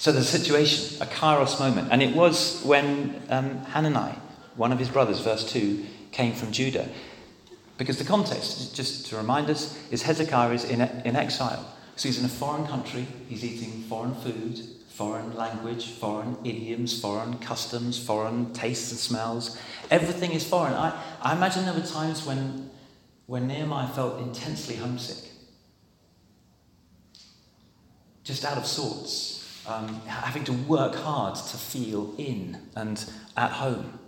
So 0.07 0.13
the 0.13 0.23
situation, 0.23 1.03
a 1.03 1.07
Kairos 1.07 1.59
moment. 1.59 1.89
And 1.91 2.01
it 2.01 2.15
was 2.15 2.63
when 2.63 3.21
um, 3.29 3.59
Hanani, 3.65 4.17
one 4.55 4.71
of 4.71 4.79
his 4.79 4.89
brothers, 4.89 5.19
verse 5.19 5.51
2, 5.51 5.85
came 6.13 6.33
from 6.33 6.53
Judah. 6.53 6.89
Because 7.77 7.99
the 7.99 8.05
context, 8.05 8.73
just 8.77 9.07
to 9.07 9.17
remind 9.17 9.51
us, 9.51 9.77
is 9.91 10.03
Hezekiah 10.03 10.53
is 10.53 10.63
in, 10.63 10.81
in 10.81 11.17
exile. 11.17 11.75
So 11.97 12.09
he's 12.09 12.21
in 12.21 12.25
a 12.25 12.29
foreign 12.29 12.69
country, 12.69 13.05
he's 13.29 13.45
eating 13.45 13.83
foreign 13.89 14.15
food, 14.15 14.61
foreign 14.91 15.35
language, 15.35 15.89
foreign 15.89 16.37
idioms, 16.45 17.01
foreign 17.01 17.39
customs, 17.39 17.99
foreign 17.99 18.53
tastes 18.53 18.93
and 18.93 19.01
smells. 19.01 19.61
Everything 19.91 20.31
is 20.31 20.47
foreign. 20.47 20.75
I, 20.75 21.03
I 21.21 21.35
imagine 21.35 21.65
there 21.65 21.75
were 21.75 21.81
times 21.81 22.25
when, 22.25 22.71
when 23.27 23.49
Nehemiah 23.49 23.89
felt 23.89 24.21
intensely 24.21 24.77
homesick, 24.77 25.33
just 28.23 28.45
out 28.45 28.57
of 28.57 28.67
sorts, 28.67 29.43
um, 29.69 30.01
having 30.07 30.45
to 30.45 30.53
work 30.53 30.95
hard 30.95 31.35
to 31.35 31.57
feel 31.57 32.15
in 32.19 32.59
and 32.75 33.05
at 33.37 33.53
home. 33.53 33.99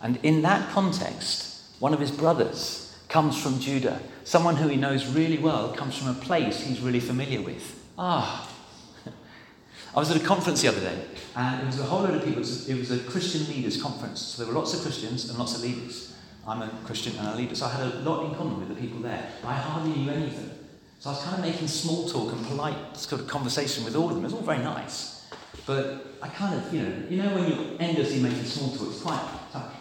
And 0.00 0.18
in 0.22 0.42
that 0.42 0.70
context, 0.70 1.76
one 1.80 1.92
of 1.92 2.00
his 2.00 2.10
brothers 2.10 2.96
comes 3.08 3.40
from 3.40 3.58
Judah. 3.58 4.00
Someone 4.24 4.56
who 4.56 4.68
he 4.68 4.76
knows 4.76 5.06
really 5.06 5.38
well 5.38 5.72
comes 5.72 5.96
from 5.96 6.08
a 6.08 6.14
place 6.14 6.60
he's 6.60 6.80
really 6.80 7.00
familiar 7.00 7.40
with. 7.40 7.82
Ah. 7.98 8.48
I 9.94 9.98
was 9.98 10.10
at 10.10 10.20
a 10.20 10.24
conference 10.24 10.62
the 10.62 10.68
other 10.68 10.80
day, 10.80 11.02
and 11.34 11.62
it 11.62 11.66
was 11.66 11.80
a 11.80 11.84
whole 11.84 12.02
load 12.02 12.14
of 12.14 12.24
people. 12.24 12.36
It 12.36 12.38
was, 12.38 12.68
a, 12.68 12.72
it 12.72 12.78
was 12.78 12.90
a 12.90 12.98
Christian 12.98 13.48
leaders 13.48 13.80
conference. 13.80 14.20
So 14.20 14.42
there 14.42 14.52
were 14.52 14.58
lots 14.58 14.74
of 14.74 14.82
Christians 14.82 15.28
and 15.30 15.38
lots 15.38 15.56
of 15.56 15.62
leaders. 15.62 16.14
I'm 16.46 16.62
a 16.62 16.68
Christian 16.84 17.16
and 17.16 17.28
a 17.28 17.36
leader, 17.36 17.54
so 17.54 17.66
I 17.66 17.70
had 17.70 17.94
a 17.94 17.98
lot 18.00 18.24
in 18.24 18.34
common 18.34 18.60
with 18.60 18.68
the 18.68 18.74
people 18.74 19.00
there. 19.00 19.30
I 19.44 19.54
hardly 19.54 19.92
knew 19.92 20.10
any 20.10 20.26
of 20.26 20.36
them. 20.36 20.57
So 20.98 21.10
I 21.10 21.12
was 21.12 21.22
kind 21.22 21.36
of 21.36 21.42
making 21.42 21.68
small 21.68 22.08
talk 22.08 22.32
and 22.32 22.44
polite 22.46 22.96
sort 22.96 23.20
of 23.20 23.28
conversation 23.28 23.84
with 23.84 23.94
all 23.94 24.08
of 24.08 24.14
them. 24.14 24.24
It 24.24 24.26
was 24.26 24.34
all 24.34 24.42
very 24.42 24.58
nice. 24.58 25.30
But 25.64 26.16
I 26.20 26.28
kind 26.28 26.54
of, 26.60 26.74
you 26.74 26.82
know, 26.82 27.02
you 27.08 27.22
know 27.22 27.34
when 27.34 27.48
you're 27.48 27.80
endlessly 27.80 28.20
making 28.20 28.44
small 28.44 28.70
talk, 28.76 28.88
it's 28.88 29.02
quite 29.02 29.20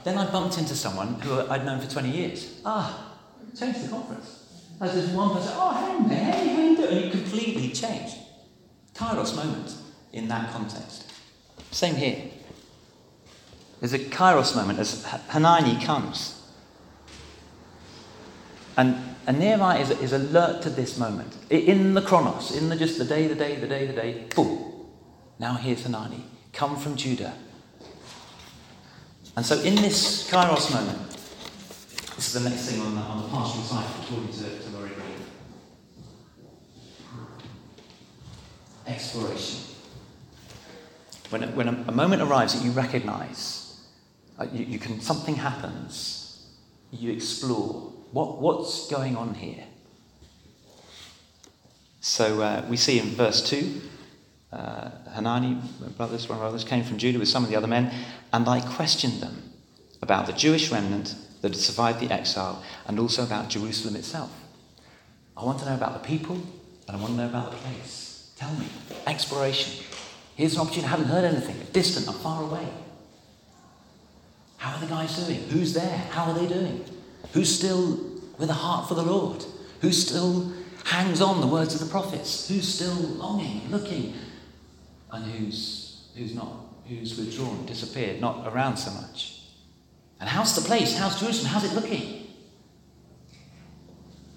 Then 0.03 0.17
I 0.17 0.29
bumped 0.29 0.57
into 0.57 0.75
someone 0.75 1.15
who 1.21 1.39
I'd 1.49 1.65
known 1.65 1.79
for 1.79 1.89
20 1.89 2.09
years. 2.09 2.61
Ah, 2.65 3.15
changed 3.57 3.83
the 3.83 3.89
conference. 3.89 4.43
As 4.79 4.93
there's 4.93 5.09
one 5.09 5.33
person, 5.33 5.53
oh, 5.55 6.07
hey, 6.07 6.15
hey, 6.15 6.53
how 6.53 6.61
you 6.61 6.77
doing? 6.77 6.89
And 6.89 7.05
you 7.05 7.11
completely 7.11 7.69
changed. 7.69 8.15
Kairos 8.93 9.35
moment 9.35 9.73
in 10.13 10.27
that 10.27 10.51
context. 10.51 11.11
Same 11.71 11.95
here. 11.95 12.29
There's 13.79 13.93
a 13.93 13.99
Kairos 13.99 14.55
moment 14.55 14.79
as 14.79 15.03
Hanani 15.29 15.83
comes. 15.83 16.33
And, 18.75 18.95
and 19.27 19.39
Nehemiah 19.39 19.79
is, 19.81 19.91
is 19.91 20.13
alert 20.13 20.61
to 20.61 20.69
this 20.69 20.97
moment. 20.97 21.35
In 21.49 21.93
the 21.93 22.01
chronos, 22.01 22.55
in 22.55 22.69
the 22.69 22.77
just 22.77 22.97
the 22.97 23.03
day, 23.03 23.27
the 23.27 23.35
day, 23.35 23.57
the 23.57 23.67
day, 23.67 23.85
the 23.85 23.93
day, 23.93 24.25
boom. 24.33 24.87
Now 25.37 25.55
here's 25.55 25.83
Hanani, 25.83 26.23
come 26.53 26.77
from 26.77 26.95
Judah. 26.95 27.33
And 29.35 29.45
so 29.45 29.59
in 29.59 29.75
this 29.75 30.31
Kairos 30.31 30.73
moment, 30.73 31.09
this 32.15 32.33
is 32.33 32.41
the 32.41 32.49
next 32.49 32.69
thing 32.69 32.81
on 32.81 32.95
the, 32.95 33.01
on 33.01 33.23
the 33.23 33.29
pastoral 33.29 33.63
side, 33.65 33.85
according 34.01 34.29
to, 34.29 34.59
to 34.59 34.69
Laurie 34.69 34.89
Green. 34.89 35.25
Exploration. 38.87 39.59
When, 41.29 41.55
when 41.55 41.67
a, 41.67 41.85
a, 41.89 41.91
moment 41.91 42.21
arrives 42.21 42.53
that 42.53 42.65
you 42.65 42.71
recognize, 42.71 43.85
uh, 44.39 44.47
you, 44.53 44.63
you, 44.63 44.79
can, 44.79 45.01
something 45.01 45.35
happens, 45.35 46.47
you 46.91 47.11
explore. 47.11 47.91
What, 48.11 48.41
what's 48.41 48.89
going 48.89 49.15
on 49.15 49.33
here? 49.33 49.63
So 51.99 52.41
uh, 52.41 52.65
we 52.69 52.77
see 52.77 52.99
in 52.99 53.07
verse 53.07 53.47
2 53.49 53.81
uh, 54.51 54.89
Hanani, 55.13 55.57
brothers, 55.97 56.29
one 56.29 56.37
of 56.37 56.41
brothers, 56.41 56.63
came 56.63 56.83
from 56.83 56.97
Judah 56.97 57.19
with 57.19 57.27
some 57.27 57.43
of 57.43 57.49
the 57.49 57.55
other 57.55 57.67
men, 57.67 57.93
and 58.31 58.47
I 58.47 58.61
questioned 58.61 59.21
them 59.21 59.51
about 60.01 60.25
the 60.25 60.33
Jewish 60.33 60.71
remnant 60.71 61.15
that 61.41 61.51
had 61.51 61.59
survived 61.59 61.99
the 61.99 62.11
exile, 62.11 62.63
and 62.87 62.99
also 62.99 63.23
about 63.23 63.49
Jerusalem 63.49 63.95
itself. 63.95 64.31
I 65.35 65.43
want 65.43 65.59
to 65.59 65.65
know 65.65 65.75
about 65.75 66.01
the 66.01 66.07
people, 66.07 66.35
and 66.87 66.97
I 66.97 66.99
want 66.99 67.07
to 67.07 67.17
know 67.17 67.27
about 67.27 67.51
the 67.51 67.57
place. 67.57 68.31
Tell 68.37 68.53
me. 68.53 68.67
Exploration. 69.05 69.83
Here's 70.35 70.55
an 70.55 70.61
opportunity. 70.61 70.87
I 70.87 70.91
haven't 70.91 71.07
heard 71.07 71.25
anything. 71.25 71.55
Distant. 71.73 72.07
I'm 72.07 72.15
far 72.15 72.43
away. 72.43 72.67
How 74.57 74.75
are 74.75 74.79
the 74.79 74.87
guys 74.87 75.15
doing? 75.25 75.39
Who's 75.49 75.73
there? 75.73 75.97
How 76.11 76.31
are 76.31 76.33
they 76.33 76.47
doing? 76.47 76.83
Who's 77.33 77.53
still 77.53 77.99
with 78.37 78.49
a 78.49 78.53
heart 78.53 78.87
for 78.87 78.95
the 78.95 79.03
Lord? 79.03 79.43
Who 79.81 79.91
still 79.91 80.51
hangs 80.85 81.21
on 81.21 81.41
the 81.41 81.47
words 81.47 81.73
of 81.73 81.81
the 81.81 81.91
prophets? 81.91 82.47
Who's 82.47 82.67
still 82.67 82.95
longing, 82.95 83.69
looking? 83.69 84.13
And 85.11 85.25
who's, 85.25 86.07
who's 86.15 86.33
not? 86.33 86.65
Who's 86.87 87.17
withdrawn, 87.17 87.65
disappeared, 87.65 88.21
not 88.21 88.47
around 88.51 88.77
so 88.77 88.91
much? 88.91 89.41
And 90.19 90.29
how's 90.29 90.55
the 90.55 90.61
place? 90.61 90.97
How's 90.97 91.19
Jerusalem? 91.19 91.51
How's 91.51 91.65
it 91.65 91.73
looking? 91.73 92.27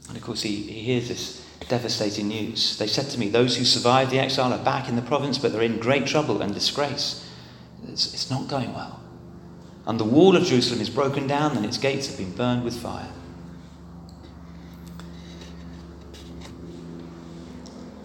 And 0.09 0.17
of 0.17 0.23
course, 0.23 0.43
he, 0.43 0.57
he 0.57 0.81
hears 0.81 1.09
this 1.09 1.47
devastating 1.69 2.29
news. 2.29 2.77
They 2.79 2.87
said 2.87 3.09
to 3.11 3.19
me, 3.19 3.29
Those 3.29 3.57
who 3.57 3.65
survived 3.65 4.11
the 4.11 4.19
exile 4.19 4.53
are 4.53 4.65
back 4.65 4.89
in 4.89 4.97
the 4.97 5.03
province, 5.03 5.39
but 5.39 5.53
they're 5.53 5.63
in 5.63 5.79
great 5.79 6.07
trouble 6.07 6.43
and 6.43 6.53
disgrace. 6.53 7.27
It's, 7.89 8.13
it's 8.13 8.31
not 8.31 8.49
going 8.49 8.75
well. 8.75 9.00
And 9.91 9.99
the 9.99 10.05
wall 10.05 10.37
of 10.37 10.45
Jerusalem 10.45 10.81
is 10.81 10.89
broken 10.89 11.27
down, 11.27 11.57
and 11.57 11.67
its 11.67 11.77
gates 11.77 12.07
have 12.07 12.17
been 12.17 12.31
burned 12.31 12.63
with 12.63 12.81
fire. 12.81 13.09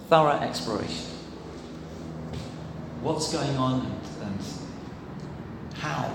Thorough 0.09 0.39
exploration. 0.39 1.05
What's 3.03 3.31
going 3.31 3.55
on 3.57 3.81
and, 3.81 4.27
and 4.27 4.39
how 5.75 6.11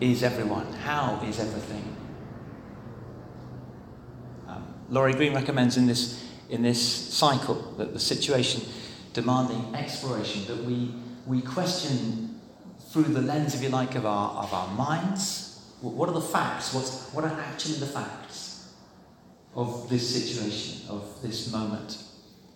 is 0.00 0.24
everyone? 0.24 0.72
How 0.72 1.22
is 1.24 1.38
everything? 1.38 1.96
Um, 4.48 4.64
Laurie 4.88 5.12
Green 5.12 5.32
recommends 5.32 5.76
in 5.76 5.86
this, 5.86 6.28
in 6.48 6.62
this 6.62 6.84
cycle 6.84 7.54
that 7.78 7.92
the 7.92 8.00
situation 8.00 8.62
demanding 9.12 9.76
exploration, 9.76 10.44
that 10.48 10.64
we, 10.64 10.92
we 11.24 11.40
question 11.40 12.29
through 12.90 13.04
the 13.04 13.22
lens, 13.22 13.54
if 13.54 13.62
you 13.62 13.68
like, 13.68 13.94
of 13.94 14.04
our, 14.04 14.42
of 14.42 14.52
our 14.52 14.68
minds. 14.74 15.46
What 15.80 16.08
are 16.08 16.12
the 16.12 16.20
facts? 16.20 16.74
What's, 16.74 17.10
what 17.12 17.24
are 17.24 17.40
actually 17.40 17.76
the 17.76 17.86
facts 17.86 18.72
of 19.54 19.88
this 19.88 20.08
situation, 20.08 20.88
of 20.90 21.22
this 21.22 21.50
moment? 21.52 22.02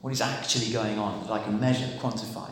What 0.02 0.12
is 0.12 0.20
actually 0.20 0.72
going 0.72 0.98
on 0.98 1.22
that 1.22 1.32
I 1.32 1.42
can 1.42 1.58
measure, 1.58 1.86
quantify? 1.98 2.50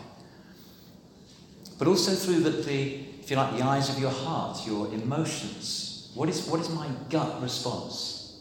But 1.78 1.88
also 1.88 2.12
through 2.12 2.40
the, 2.40 2.50
the 2.50 3.04
if 3.20 3.30
you 3.30 3.36
like, 3.36 3.56
the 3.56 3.62
eyes 3.62 3.88
of 3.90 3.98
your 3.98 4.10
heart, 4.10 4.66
your 4.66 4.86
emotions. 4.94 6.10
What 6.14 6.28
is, 6.28 6.46
what 6.46 6.60
is 6.60 6.70
my 6.70 6.88
gut 7.10 7.42
response? 7.42 8.40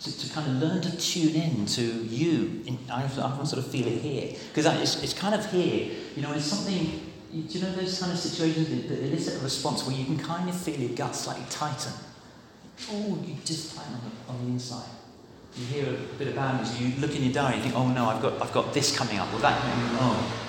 To, 0.00 0.18
to 0.18 0.32
kind 0.32 0.46
of 0.46 0.62
learn 0.62 0.82
to 0.82 0.96
tune 0.96 1.34
in 1.34 1.66
to 1.66 1.82
you. 1.82 2.62
In, 2.66 2.78
I, 2.90 3.04
I 3.04 3.08
sort 3.08 3.54
of 3.54 3.66
feel 3.70 3.86
it 3.86 4.00
here. 4.00 4.36
Because 4.48 4.66
it's, 4.80 5.02
it's 5.02 5.14
kind 5.14 5.34
of 5.34 5.50
here. 5.50 5.90
You 6.14 6.22
know, 6.22 6.32
it's 6.32 6.44
something, 6.44 7.05
do 7.30 7.58
you 7.58 7.64
know 7.64 7.72
those 7.72 7.98
kind 7.98 8.12
of 8.12 8.18
situations 8.18 8.68
that, 8.68 8.88
that 8.88 9.04
elicit 9.06 9.40
a 9.40 9.44
response 9.44 9.86
where 9.86 9.96
you 9.96 10.04
can 10.04 10.18
kind 10.18 10.48
of 10.48 10.56
feel 10.56 10.78
your 10.78 10.96
gut 10.96 11.14
slightly 11.14 11.44
tighten? 11.50 11.92
Oh, 12.90 13.18
you 13.24 13.36
just 13.44 13.76
tighten 13.76 13.94
on 13.94 14.00
the, 14.00 14.32
on 14.32 14.46
the 14.46 14.52
inside. 14.52 14.88
You 15.56 15.66
hear 15.66 15.88
a 15.88 16.18
bit 16.18 16.28
of 16.28 16.34
bad 16.34 16.60
news, 16.60 16.80
you 16.80 17.00
look 17.00 17.16
in 17.16 17.24
your 17.24 17.32
diary, 17.32 17.56
you 17.56 17.62
think, 17.62 17.74
oh 17.74 17.88
no, 17.88 18.06
I've 18.06 18.20
got, 18.20 18.40
I've 18.42 18.52
got 18.52 18.74
this 18.74 18.96
coming 18.96 19.18
up, 19.18 19.32
or 19.32 19.38
that 19.40 19.60
coming 19.60 19.96
up. 19.96 20.02
Oh. 20.02 20.42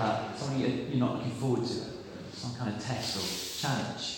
Uh, 0.00 0.34
something 0.34 0.60
you're 0.60 0.98
not 1.00 1.16
looking 1.16 1.32
forward 1.32 1.66
to 1.66 1.74
some 2.32 2.54
kind 2.56 2.74
of 2.74 2.82
test 2.82 3.16
or 3.16 3.26
challenge. 3.60 4.14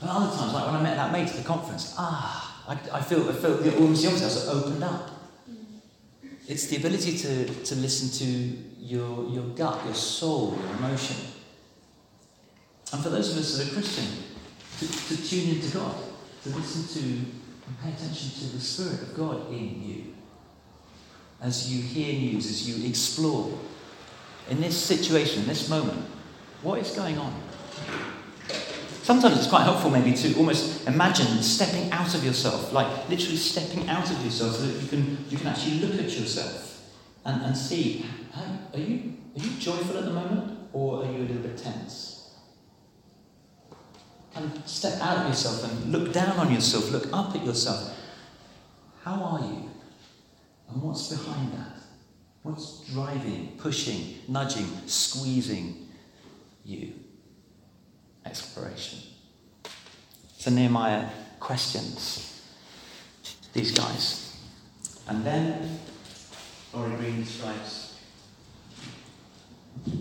But 0.00 0.10
other 0.10 0.36
times, 0.36 0.52
like 0.52 0.66
when 0.66 0.74
I 0.76 0.82
met 0.82 0.96
that 0.96 1.12
mate 1.12 1.28
at 1.28 1.36
the 1.36 1.42
conference, 1.42 1.94
ah, 1.96 2.62
I, 2.68 2.98
I 2.98 3.00
feel, 3.00 3.28
I 3.28 3.32
feel 3.32 3.56
the, 3.56 3.76
almost 3.78 4.02
the 4.02 4.08
opposite. 4.08 4.48
I 4.48 4.52
opened 4.52 4.84
up. 4.84 5.10
It's 6.52 6.66
the 6.66 6.76
ability 6.76 7.16
to, 7.16 7.46
to 7.46 7.74
listen 7.76 8.10
to 8.18 8.24
your, 8.78 9.26
your 9.30 9.44
gut, 9.54 9.82
your 9.86 9.94
soul, 9.94 10.58
your 10.60 10.76
emotion. 10.76 11.16
And 12.92 13.02
for 13.02 13.08
those 13.08 13.32
of 13.32 13.38
us 13.38 13.56
that 13.56 13.68
are 13.68 13.72
Christian, 13.72 14.04
to, 14.80 14.86
to 14.86 15.26
tune 15.26 15.56
into 15.56 15.74
God, 15.78 15.96
to 16.42 16.50
listen 16.50 17.00
to 17.00 17.08
and 17.08 17.80
pay 17.82 17.88
attention 17.88 18.32
to 18.32 18.54
the 18.54 18.60
Spirit 18.60 19.00
of 19.00 19.16
God 19.16 19.50
in 19.50 19.82
you. 19.82 20.14
As 21.40 21.72
you 21.72 21.80
hear 21.80 22.12
news, 22.20 22.44
as 22.44 22.68
you 22.68 22.86
explore 22.86 23.58
in 24.50 24.60
this 24.60 24.76
situation, 24.76 25.46
this 25.46 25.70
moment, 25.70 26.04
what 26.60 26.78
is 26.80 26.90
going 26.90 27.16
on? 27.16 27.32
Sometimes 29.02 29.38
it's 29.38 29.48
quite 29.48 29.64
helpful, 29.64 29.90
maybe, 29.90 30.14
to 30.14 30.34
almost 30.36 30.86
imagine 30.86 31.42
stepping 31.42 31.90
out 31.90 32.14
of 32.14 32.24
yourself, 32.24 32.72
like 32.72 33.08
literally 33.08 33.36
stepping 33.36 33.88
out 33.88 34.10
of 34.10 34.24
yourself, 34.24 34.56
so 34.56 34.66
that 34.66 34.80
you 34.80 34.88
can 34.88 35.24
you 35.28 35.36
can 35.36 35.48
actually 35.48 35.80
look 35.80 35.94
at 35.94 36.10
yourself 36.10 36.90
and, 37.24 37.42
and 37.42 37.56
see, 37.56 38.06
are 38.72 38.78
you 38.78 39.14
are 39.36 39.40
you 39.40 39.50
joyful 39.58 39.96
at 39.96 40.04
the 40.04 40.12
moment? 40.12 40.62
or 40.72 41.04
are 41.04 41.12
you 41.12 41.18
a 41.18 41.26
little 41.26 41.42
bit 41.42 41.56
tense? 41.56 42.30
Kind 44.34 44.50
of 44.50 44.68
step 44.68 45.00
out 45.00 45.18
of 45.18 45.28
yourself 45.28 45.64
and 45.64 45.92
look 45.92 46.12
down 46.12 46.38
on 46.38 46.52
yourself, 46.52 46.90
look 46.90 47.12
up 47.12 47.34
at 47.34 47.44
yourself. 47.44 47.94
How 49.02 49.22
are 49.22 49.40
you? 49.40 49.70
And 50.68 50.82
what's 50.82 51.08
behind 51.08 51.52
that? 51.52 51.76
What's 52.42 52.80
driving, 52.92 53.54
pushing, 53.58 54.16
nudging, 54.28 54.66
squeezing 54.86 55.88
you? 56.64 56.94
Exploration. 58.32 58.98
So 60.38 60.50
Nehemiah 60.50 61.06
questions 61.38 62.42
these 63.52 63.72
guys. 63.72 64.38
And 65.06 65.22
then 65.22 65.80
Laurie 66.72 66.96
Green 66.96 67.24
describes 67.24 67.98
the 69.84 69.92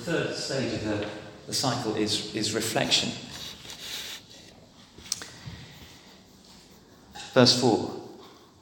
third 0.00 0.34
stage 0.34 0.72
of 0.72 0.84
the, 0.84 1.06
the 1.46 1.54
cycle 1.54 1.94
is, 1.94 2.34
is 2.34 2.52
reflection. 2.52 3.12
Verse 7.32 7.60
4 7.60 7.78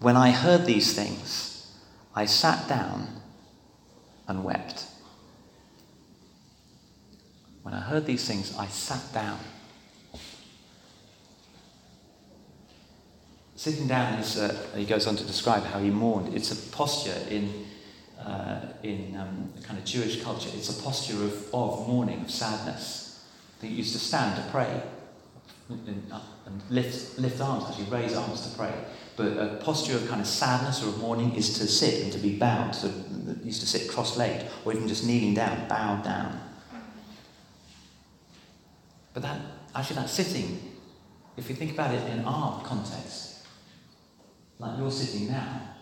When 0.00 0.18
I 0.18 0.30
heard 0.30 0.66
these 0.66 0.94
things, 0.94 1.72
I 2.14 2.26
sat 2.26 2.68
down 2.68 3.22
and 4.28 4.44
wept. 4.44 4.84
When 7.66 7.74
I 7.74 7.80
heard 7.80 8.06
these 8.06 8.24
things, 8.24 8.56
I 8.56 8.68
sat 8.68 9.12
down 9.12 9.40
Sitting 13.56 13.88
down 13.88 14.20
is, 14.20 14.38
uh, 14.38 14.54
he 14.76 14.84
goes 14.84 15.08
on 15.08 15.16
to 15.16 15.24
describe 15.24 15.64
how 15.64 15.80
he 15.80 15.90
mourned. 15.90 16.32
It's 16.32 16.52
a 16.52 16.70
posture 16.70 17.18
in, 17.28 17.66
uh, 18.20 18.60
in 18.84 19.16
um, 19.16 19.52
kind 19.64 19.80
of 19.80 19.84
Jewish 19.84 20.22
culture, 20.22 20.48
it's 20.54 20.78
a 20.78 20.80
posture 20.80 21.14
of, 21.14 21.52
of 21.52 21.88
mourning, 21.88 22.20
of 22.20 22.30
sadness. 22.30 23.24
They 23.60 23.66
used 23.66 23.94
to 23.94 23.98
stand 23.98 24.36
to 24.36 24.48
pray 24.52 24.80
and, 25.68 26.06
uh, 26.12 26.20
and 26.44 26.62
lift, 26.70 27.18
lift 27.18 27.40
arms, 27.40 27.64
actually 27.68 27.86
raise 27.86 28.14
arms 28.14 28.42
to 28.42 28.56
pray. 28.56 28.74
But 29.16 29.38
a 29.38 29.56
posture 29.64 29.96
of 29.96 30.06
kind 30.06 30.20
of 30.20 30.28
sadness 30.28 30.84
or 30.84 30.90
of 30.90 30.98
mourning 30.98 31.34
is 31.34 31.58
to 31.58 31.66
sit 31.66 32.04
and 32.04 32.12
to 32.12 32.18
be 32.18 32.38
bowed. 32.38 32.76
So 32.76 32.92
used 33.42 33.62
to 33.62 33.66
sit 33.66 33.90
cross-legged 33.90 34.46
or 34.64 34.74
even 34.74 34.86
just 34.86 35.04
kneeling 35.04 35.34
down, 35.34 35.66
bowed 35.66 36.04
down. 36.04 36.40
But 39.16 39.22
that, 39.22 39.40
actually 39.74 39.96
that 39.96 40.10
sitting, 40.10 40.60
if 41.38 41.48
you 41.48 41.54
think 41.54 41.72
about 41.72 41.94
it 41.94 42.06
in 42.10 42.22
our 42.26 42.62
context, 42.62 43.46
like 44.58 44.76
you're 44.76 44.90
sitting 44.90 45.28
now, 45.28 45.74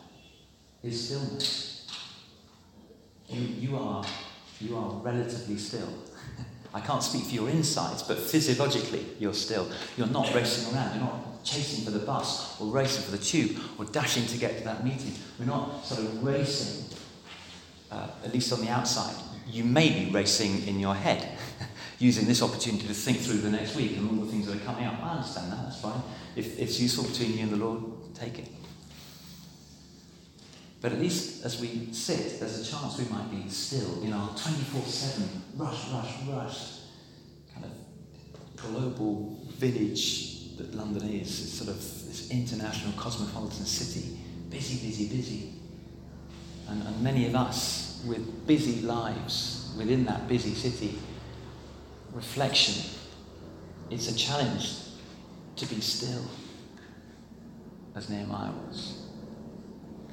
is 0.84 1.08
stillness. 1.08 1.88
You, 3.26 3.40
you, 3.40 3.76
are, 3.76 4.04
you 4.60 4.76
are 4.76 5.00
relatively 5.00 5.56
still. 5.56 5.88
I 6.74 6.78
can't 6.78 7.02
speak 7.02 7.24
for 7.24 7.34
your 7.34 7.50
insides, 7.50 8.04
but 8.04 8.18
physiologically, 8.18 9.04
you're 9.18 9.34
still. 9.34 9.68
You're 9.96 10.06
not 10.06 10.32
racing 10.32 10.72
around. 10.72 10.94
You're 10.94 11.04
not 11.04 11.42
chasing 11.42 11.84
for 11.84 11.90
the 11.90 12.06
bus 12.06 12.60
or 12.60 12.68
racing 12.68 13.02
for 13.02 13.10
the 13.10 13.18
tube 13.18 13.60
or 13.80 13.84
dashing 13.86 14.26
to 14.26 14.38
get 14.38 14.58
to 14.58 14.64
that 14.64 14.84
meeting. 14.84 15.12
We're 15.40 15.46
not 15.46 15.84
sort 15.84 16.02
of 16.02 16.22
racing, 16.22 16.96
uh, 17.90 18.10
at 18.24 18.32
least 18.32 18.52
on 18.52 18.60
the 18.60 18.68
outside. 18.68 19.16
You 19.48 19.64
may 19.64 20.04
be 20.04 20.12
racing 20.12 20.68
in 20.68 20.78
your 20.78 20.94
head, 20.94 21.36
using 21.98 22.26
this 22.26 22.42
opportunity 22.42 22.86
to 22.86 22.94
think 22.94 23.18
through 23.18 23.38
the 23.38 23.50
next 23.50 23.76
week 23.76 23.96
and 23.96 24.08
all 24.08 24.24
the 24.24 24.30
things 24.30 24.46
that 24.46 24.56
are 24.56 24.64
coming 24.64 24.84
up. 24.84 25.02
I 25.02 25.16
understand 25.16 25.52
that, 25.52 25.62
that's 25.64 25.80
fine. 25.80 26.02
If 26.36 26.58
it's 26.58 26.80
useful 26.80 27.04
between 27.04 27.34
you 27.34 27.44
and 27.44 27.52
the 27.52 27.56
Lord, 27.56 28.14
take 28.14 28.38
it. 28.38 28.48
But 30.80 30.92
at 30.92 31.00
least 31.00 31.44
as 31.44 31.60
we 31.60 31.88
sit, 31.92 32.40
there's 32.40 32.60
a 32.60 32.70
chance 32.70 32.98
we 32.98 33.06
might 33.06 33.30
be 33.30 33.48
still 33.48 34.02
in 34.02 34.12
our 34.12 34.28
24 34.36 34.82
7 34.82 35.42
rush, 35.56 35.88
rush, 35.90 36.12
rush 36.28 36.70
kind 37.54 37.64
of 37.64 37.72
global 38.56 39.38
village 39.48 40.56
that 40.58 40.74
London 40.74 41.08
is. 41.08 41.40
It's 41.40 41.52
sort 41.54 41.70
of 41.70 41.76
this 41.76 42.30
international 42.30 42.92
cosmopolitan 42.98 43.64
city, 43.64 44.18
busy, 44.50 44.86
busy, 44.86 45.08
busy. 45.08 45.52
And, 46.68 46.82
and 46.82 47.00
many 47.02 47.26
of 47.26 47.34
us 47.34 48.04
with 48.06 48.46
busy 48.46 48.82
lives 48.82 49.74
within 49.78 50.04
that 50.04 50.28
busy 50.28 50.54
city, 50.54 50.98
reflection, 52.14 52.90
it's 53.90 54.08
a 54.08 54.14
challenge 54.14 54.76
to 55.56 55.66
be 55.66 55.80
still, 55.80 56.24
as 57.94 58.08
Nehemiah 58.08 58.52
was. 58.68 59.02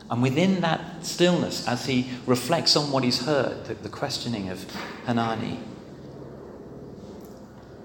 And 0.10 0.22
within 0.22 0.60
that 0.62 1.06
stillness, 1.06 1.68
as 1.68 1.86
he 1.86 2.10
reflects 2.26 2.76
on 2.76 2.92
what 2.92 3.04
he's 3.04 3.26
heard, 3.26 3.66
the, 3.66 3.76
the 3.76 3.90
questioning 3.90 4.50
of 4.50 4.66
Hanani, 5.06 5.60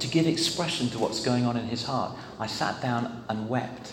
to 0.01 0.09
give 0.09 0.27
expression 0.27 0.89
to 0.91 0.99
what's 0.99 1.25
going 1.25 1.47
on 1.47 1.57
in 1.57 1.67
his 1.67 1.85
heart, 1.85 2.17
I 2.39 2.47
sat 2.47 2.83
down 2.83 3.25
and 3.29 3.49
wept. 3.49 3.93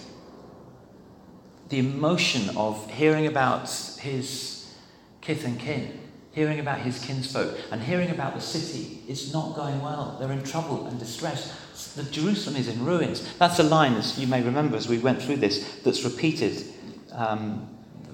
The 1.70 1.80
emotion 1.80 2.58
of 2.58 2.90
hearing 2.92 3.28
about 3.28 3.70
his 4.00 4.74
kith 5.22 5.46
and 5.46 5.60
kin, 5.60 6.00
hearing 6.34 6.60
about 6.60 6.80
his 6.80 7.00
kinsfolk, 7.00 7.58
and 7.72 7.82
hearing 7.82 8.10
about 8.10 8.34
the 8.36 8.42
city 8.42 9.02
is 9.08 9.32
not 9.32 9.56
going 9.56 9.82
well. 9.82 10.18
They're 10.20 10.32
in 10.32 10.44
trouble 10.44 10.88
and 10.88 11.00
distress. 11.00 11.94
The 11.96 12.04
Jerusalem 12.04 12.56
is 12.56 12.68
in 12.68 12.84
ruins. 12.84 13.28
That's 13.38 13.60
a 13.60 13.64
line, 13.64 13.94
as 13.94 14.20
you 14.20 14.28
may 14.28 14.42
remember, 14.42 14.76
as 14.76 14.88
we 14.88 14.98
went 14.98 15.22
through 15.22 15.38
this, 15.38 15.80
that's 15.84 16.04
repeated 16.04 16.64
um, 17.12 17.68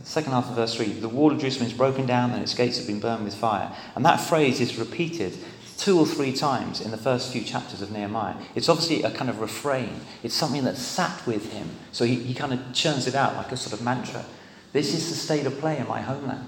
second 0.03 0.31
half 0.31 0.49
of 0.49 0.55
verse 0.55 0.75
3 0.75 0.85
the 0.93 1.09
wall 1.09 1.31
of 1.31 1.39
Jerusalem 1.39 1.67
is 1.67 1.73
broken 1.73 2.05
down 2.05 2.31
and 2.31 2.41
its 2.41 2.53
gates 2.53 2.77
have 2.77 2.87
been 2.87 2.99
burned 2.99 3.23
with 3.23 3.35
fire. 3.35 3.71
And 3.95 4.05
that 4.05 4.17
phrase 4.17 4.59
is 4.59 4.77
repeated 4.77 5.37
two 5.77 5.97
or 5.97 6.05
three 6.05 6.33
times 6.33 6.81
in 6.81 6.91
the 6.91 6.97
first 6.97 7.31
few 7.31 7.41
chapters 7.41 7.81
of 7.81 7.91
Nehemiah. 7.91 8.35
It's 8.55 8.67
obviously 8.67 9.03
a 9.03 9.11
kind 9.11 9.29
of 9.29 9.39
refrain, 9.39 10.01
it's 10.23 10.35
something 10.35 10.63
that 10.65 10.77
sat 10.77 11.25
with 11.25 11.53
him. 11.53 11.69
So 11.91 12.05
he, 12.05 12.15
he 12.15 12.33
kind 12.33 12.53
of 12.53 12.73
churns 12.73 13.07
it 13.07 13.15
out 13.15 13.35
like 13.35 13.51
a 13.51 13.57
sort 13.57 13.73
of 13.73 13.83
mantra. 13.83 14.25
This 14.73 14.93
is 14.93 15.09
the 15.09 15.15
state 15.15 15.45
of 15.45 15.57
play 15.59 15.77
in 15.77 15.87
my 15.87 16.01
homeland. 16.01 16.47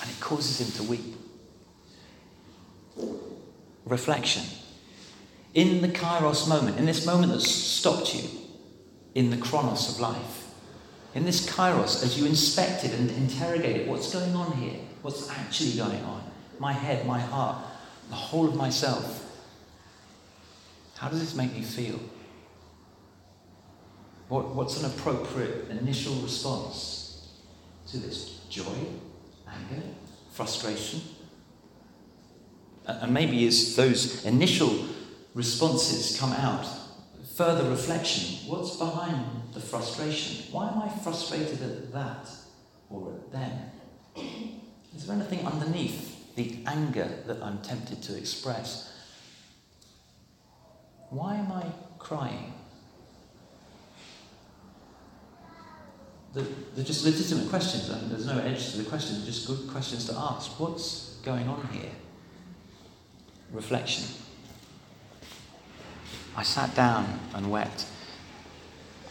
And 0.00 0.10
it 0.10 0.20
causes 0.20 0.60
him 0.60 0.84
to 0.84 0.90
weep. 0.90 1.16
Reflection. 3.84 4.42
In 5.54 5.82
the 5.82 5.88
kairos 5.88 6.48
moment, 6.48 6.78
in 6.78 6.86
this 6.86 7.04
moment 7.04 7.32
that 7.32 7.40
stopped 7.40 8.14
you 8.14 8.28
in 9.14 9.30
the 9.30 9.36
chronos 9.36 9.92
of 9.92 10.00
life, 10.00 10.46
in 11.14 11.24
this 11.24 11.48
kairos, 11.48 12.04
as 12.04 12.18
you 12.18 12.26
inspect 12.26 12.84
it 12.84 12.92
and 12.92 13.10
interrogate 13.10 13.76
it, 13.76 13.88
what's 13.88 14.12
going 14.12 14.34
on 14.36 14.52
here? 14.52 14.78
What's 15.02 15.28
actually 15.28 15.72
going 15.72 16.04
on? 16.04 16.22
My 16.58 16.72
head, 16.72 17.06
my 17.06 17.18
heart, 17.18 17.56
the 18.10 18.14
whole 18.14 18.46
of 18.46 18.54
myself. 18.54 19.26
How 20.96 21.08
does 21.08 21.20
this 21.20 21.34
make 21.34 21.52
me 21.52 21.62
feel? 21.62 21.98
What, 24.28 24.54
what's 24.54 24.80
an 24.80 24.90
appropriate 24.90 25.70
initial 25.70 26.14
response 26.16 27.28
to 27.88 27.96
this? 27.96 28.40
Joy, 28.48 28.76
anger, 29.52 29.82
frustration? 30.32 31.00
And 32.86 33.12
maybe 33.12 33.46
as 33.46 33.76
those 33.76 34.24
initial 34.24 34.86
responses 35.34 36.18
come 36.18 36.32
out, 36.32 36.66
further 37.36 37.68
reflection 37.70 38.50
what's 38.50 38.76
behind 38.76 39.24
the 39.54 39.60
frustration? 39.60 40.52
Why 40.52 40.68
am 40.68 40.82
I 40.82 40.88
frustrated 40.88 41.62
at 41.62 41.92
that 41.92 42.28
or 42.90 43.14
at 43.14 43.32
them? 43.32 43.58
Is 44.94 45.06
there 45.06 45.16
anything 45.16 45.46
underneath 45.46 46.34
the 46.34 46.58
anger 46.66 47.08
that 47.26 47.42
I'm 47.42 47.58
tempted 47.62 48.02
to 48.02 48.16
express? 48.16 48.92
Why 51.10 51.36
am 51.36 51.50
I 51.52 51.66
crying? 51.98 52.54
They're, 56.32 56.44
they're 56.74 56.84
just 56.84 57.04
legitimate 57.04 57.48
questions, 57.48 57.88
and 57.88 58.10
there's 58.10 58.26
no 58.26 58.38
edge 58.38 58.70
to 58.72 58.78
the 58.78 58.88
questions, 58.88 59.24
just 59.24 59.46
good 59.46 59.68
questions 59.68 60.06
to 60.06 60.14
ask. 60.16 60.58
What's 60.60 61.16
going 61.24 61.48
on 61.48 61.66
here? 61.72 61.90
Reflection. 63.52 64.04
I 66.36 66.44
sat 66.44 66.74
down 66.74 67.18
and 67.34 67.50
wept. 67.50 67.86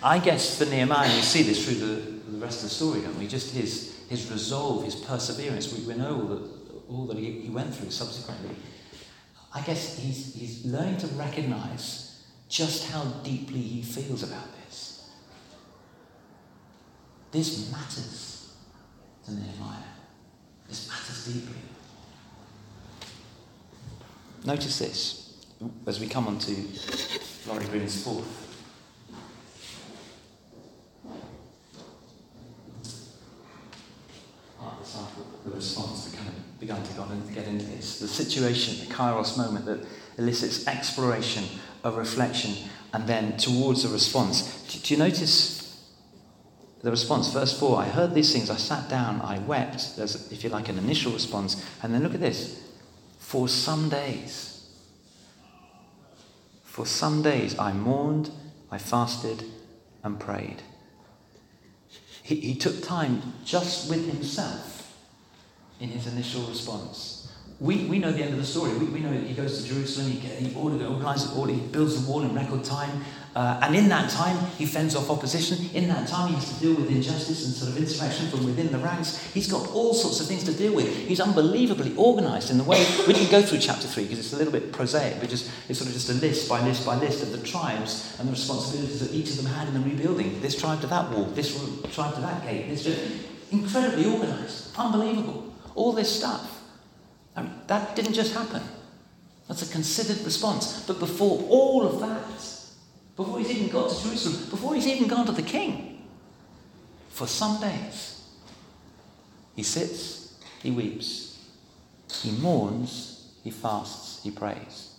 I 0.02 0.20
guess 0.20 0.58
for 0.58 0.66
Nehemiah, 0.66 1.14
we 1.14 1.22
see 1.22 1.44
this 1.44 1.66
through 1.66 1.86
the, 1.86 2.02
the 2.32 2.38
rest 2.38 2.64
of 2.64 2.70
the 2.70 2.76
story, 2.76 3.02
don't 3.02 3.20
we? 3.20 3.28
Just 3.28 3.54
his, 3.54 4.00
his 4.10 4.32
resolve, 4.32 4.86
his 4.86 4.96
perseverance. 4.96 5.74
We, 5.74 5.86
we 5.86 5.96
know 5.96 6.16
all 6.16 6.28
that, 6.28 6.50
all 6.90 7.06
that 7.08 7.18
he, 7.18 7.42
he 7.42 7.50
went 7.50 7.76
through 7.76 7.92
subsequently. 7.92 8.56
I 9.54 9.62
guess 9.62 9.98
he's, 9.98 10.36
he's 10.36 10.66
learning 10.66 10.98
to 10.98 11.08
recognize 11.08 12.24
just 12.48 12.90
how 12.92 13.04
deeply 13.24 13.60
he 13.60 13.82
feels 13.82 14.24
about 14.24 14.46
this. 14.54 14.59
This 17.32 17.72
matters 17.72 18.54
to 19.26 19.32
Nehemiah. 19.32 19.84
This 20.68 20.88
matters 20.88 21.26
deeply. 21.26 21.62
Notice 24.46 24.80
this 24.80 25.46
as 25.86 26.00
we 26.00 26.08
come 26.08 26.28
on 26.28 26.40
to 26.40 26.56
Laurie 27.48 27.66
Green's 27.66 28.04
fourth. 28.04 28.46
the 35.46 35.56
response 35.56 36.06
that 36.06 36.18
kind 36.18 36.30
of 36.30 36.60
begun 36.60 36.84
to, 36.84 37.34
get 37.34 37.48
into 37.48 37.66
this. 37.66 38.00
The 38.00 38.08
situation, 38.08 38.88
the 38.88 38.94
kairos 38.94 39.38
moment 39.38 39.66
that 39.66 39.86
elicits 40.18 40.68
exploration, 40.68 41.46
a 41.84 41.92
reflection, 41.92 42.70
and 42.94 43.08
then 43.08 43.38
towards 43.38 43.86
a 43.86 43.90
response. 43.90 44.64
Do 44.68 44.94
you 44.94 45.00
notice 45.00 45.59
the 46.82 46.92
response? 46.92 47.32
Verse 47.32 47.58
4 47.60 47.80
I 47.80 47.86
heard 47.86 48.14
these 48.14 48.32
things, 48.32 48.50
I 48.50 48.58
sat 48.58 48.90
down, 48.90 49.22
I 49.22 49.40
wept. 49.40 49.98
There's, 49.98 50.32
if 50.32 50.44
you 50.44 50.50
like, 50.50 50.70
an 50.70 50.78
initial 50.78 51.12
response. 51.12 51.66
And 51.84 51.94
then 51.94 52.04
look 52.04 52.14
at 52.14 52.20
this 52.20 52.62
for 53.18 53.48
some 53.48 53.90
days. 53.90 54.68
For 56.64 56.86
some 56.86 57.22
days 57.22 57.58
I 57.60 57.74
mourned, 57.74 58.32
I 58.72 58.78
fasted, 58.78 59.44
and 60.04 60.20
prayed. 60.20 60.64
He, 62.24 62.36
he 62.36 62.56
took 62.56 62.84
time 62.84 63.34
just 63.44 63.90
with 63.90 64.08
himself 64.08 64.96
in 65.80 65.90
his 65.90 66.08
initial 66.08 66.44
response. 66.44 67.32
We, 67.60 67.86
we 67.86 68.00
know 68.00 68.12
the 68.12 68.24
end 68.24 68.34
of 68.34 68.40
the 68.40 68.46
story. 68.46 68.72
We, 68.78 68.86
we 68.86 69.00
know 69.00 69.12
he 69.12 69.34
goes 69.34 69.62
to 69.62 69.68
Jerusalem, 69.68 70.12
he, 70.12 70.20
he 70.20 70.56
organizes 70.56 71.32
it 71.32 71.36
all, 71.36 71.46
he 71.46 71.60
builds 71.60 72.02
the 72.02 72.10
wall 72.10 72.22
in 72.22 72.34
record 72.34 72.64
time. 72.64 73.04
Uh, 73.36 73.60
and 73.62 73.76
in 73.76 73.88
that 73.90 74.10
time, 74.10 74.38
he 74.58 74.66
fends 74.66 74.96
off 74.96 75.10
opposition. 75.10 75.70
In 75.74 75.88
that 75.90 76.08
time, 76.08 76.30
he 76.30 76.36
has 76.36 76.52
to 76.52 76.60
deal 76.60 76.76
with 76.76 76.90
injustice 76.90 77.46
and 77.46 77.54
sort 77.54 77.72
of 77.72 77.78
insurrection 77.78 78.28
from 78.30 78.44
within 78.44 78.72
the 78.72 78.80
ranks. 78.80 79.32
He's 79.34 79.50
got 79.50 79.70
all 79.70 79.94
sorts 79.94 80.20
of 80.20 80.28
things 80.28 80.44
to 80.46 80.54
deal 80.54 80.74
with. 80.74 80.88
He's 81.08 81.20
unbelievably 81.20 81.96
organized 81.96 82.50
in 82.50 82.58
the 82.58 82.64
way. 82.64 82.84
We 83.06 83.14
didn't 83.14 83.30
go 83.30 83.42
through 83.42 83.60
chapter 83.60 83.88
3 83.88 84.04
because 84.04 84.20
it's 84.20 84.34
a 84.34 84.38
little 84.38 84.52
bit 84.52 84.72
prosaic, 84.72 85.20
but 85.20 85.30
just, 85.30 85.50
it's 85.70 85.78
sort 85.78 85.90
of 85.90 85.94
just 85.94 86.10
a 86.10 86.14
list 86.14 86.50
by 86.50 86.62
list 86.66 86.86
by 86.86 86.96
list 86.96 87.22
of 87.22 87.32
the 87.32 87.46
tribes 87.46 88.16
and 88.20 88.28
the 88.28 88.32
responsibilities 88.32 89.00
that 89.08 89.16
each 89.16 89.30
of 89.30 89.38
them 89.38 89.46
had 89.46 89.68
in 89.68 89.76
the 89.76 89.88
rebuilding. 89.88 90.42
This 90.42 90.60
tribe 90.60 90.82
to 90.82 90.88
that 90.88 91.12
wall, 91.12 91.26
this 91.26 91.54
tribe 91.94 92.16
to 92.16 92.22
that 92.22 92.44
gate. 92.44 92.68
This 92.68 92.88
incredibly 93.52 94.06
organized. 94.06 94.76
Unbelievable. 94.78 95.54
All 95.76 95.94
this 95.94 96.14
stuff. 96.14 96.64
I 97.36 97.44
mean, 97.44 97.54
that 97.68 97.96
didn't 97.96 98.14
just 98.14 98.34
happen. 98.34 98.62
That's 99.48 99.68
a 99.68 99.72
considered 99.72 100.24
response. 100.26 100.84
But 100.86 101.00
before 101.00 101.46
all 101.50 101.86
of 101.86 102.00
that, 102.02 102.59
before 103.20 103.38
he's 103.38 103.52
even 103.52 103.68
got 103.68 103.90
to 103.90 104.02
Jerusalem, 104.02 104.50
before 104.50 104.76
he's 104.76 104.88
even 104.88 105.10
gone 105.10 105.26
to 105.26 105.34
the 105.34 105.42
king, 105.42 106.08
for 107.10 107.28
some 107.28 107.60
days, 107.60 108.24
he 109.58 109.62
sits, 109.62 110.40
he 110.64 110.72
weeps, 110.72 111.38
he 112.22 112.32
mourns, 112.32 113.34
he 113.44 113.52
fasts, 113.52 114.24
he 114.24 114.32
prays. 114.32 114.96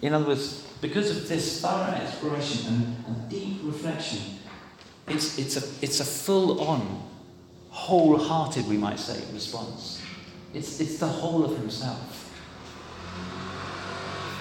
In 0.00 0.14
other 0.14 0.26
words, 0.26 0.64
because 0.80 1.10
of 1.10 1.28
this 1.28 1.60
thorough 1.60 1.92
exploration 1.92 2.72
and, 2.72 3.04
and 3.08 3.28
deep 3.28 3.58
reflection, 3.64 4.20
it's, 5.08 5.40
it's, 5.40 5.56
a, 5.56 5.84
it's 5.84 5.98
a 5.98 6.04
full 6.04 6.60
on, 6.60 7.02
wholehearted, 7.70 8.68
we 8.68 8.76
might 8.76 9.00
say, 9.00 9.20
response. 9.34 10.00
It's, 10.54 10.78
it's 10.78 10.98
the 10.98 11.08
whole 11.08 11.44
of 11.44 11.58
himself. 11.58 12.25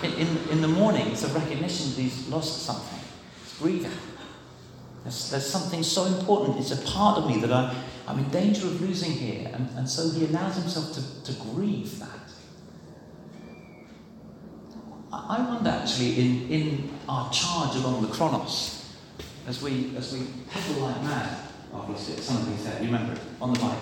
In, 0.04 0.38
in, 0.52 0.62
the 0.62 0.68
mourning, 0.68 1.08
it's 1.08 1.24
a 1.24 1.34
recognition 1.34 1.90
that 1.90 2.02
he's 2.02 2.28
lost 2.28 2.64
something. 2.64 3.00
It's 3.44 3.58
grieving. 3.58 3.92
There's, 5.04 5.32
there's 5.32 5.50
something 5.50 5.84
so 5.84 6.06
important. 6.06 6.60
It's 6.60 6.72
a 6.72 6.92
part 6.92 7.18
of 7.18 7.28
me 7.28 7.40
that 7.40 7.52
I, 7.52 7.76
I'm 8.08 8.20
in 8.20 8.30
danger 8.30 8.68
of 8.68 8.82
losing 8.82 9.12
here. 9.12 9.50
And, 9.54 9.70
and 9.78 9.90
so 9.90 10.10
he 10.10 10.26
allows 10.26 10.56
himself 10.56 10.94
to, 10.94 11.34
to 11.34 11.40
grieve 11.42 12.00
that. 12.00 12.10
I 15.12 15.42
wonder 15.42 15.70
actually 15.70 16.20
in, 16.20 16.50
in 16.50 16.90
our 17.08 17.32
charge 17.32 17.76
along 17.78 18.02
the 18.02 18.10
Chronos, 18.10 18.96
as 19.48 19.62
we, 19.62 19.96
as 19.96 20.14
we 20.14 20.28
pedal 20.50 20.84
like 20.84 21.02
mad, 21.04 21.38
obviously, 21.74 22.18
somebody 22.18 22.58
said, 22.58 22.82
you 22.82 22.88
remember 22.88 23.14
it, 23.14 23.20
on 23.42 23.54
the 23.54 23.60
bike, 23.60 23.80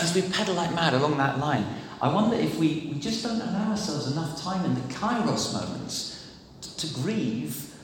as 0.00 0.14
we 0.14 0.22
pedal 0.22 0.54
like 0.54 0.74
mad 0.74 0.94
along 0.94 1.18
that 1.18 1.38
line, 1.38 1.66
I 2.02 2.12
wonder 2.12 2.36
if 2.36 2.58
we, 2.58 2.90
we 2.92 2.98
just 2.98 3.22
don't 3.22 3.40
allow 3.40 3.70
ourselves 3.70 4.12
enough 4.12 4.40
time 4.40 4.64
in 4.64 4.74
the 4.74 4.94
kairos 4.94 5.52
moments 5.52 6.26
to, 6.62 6.76
to 6.78 6.94
grieve 6.94 7.74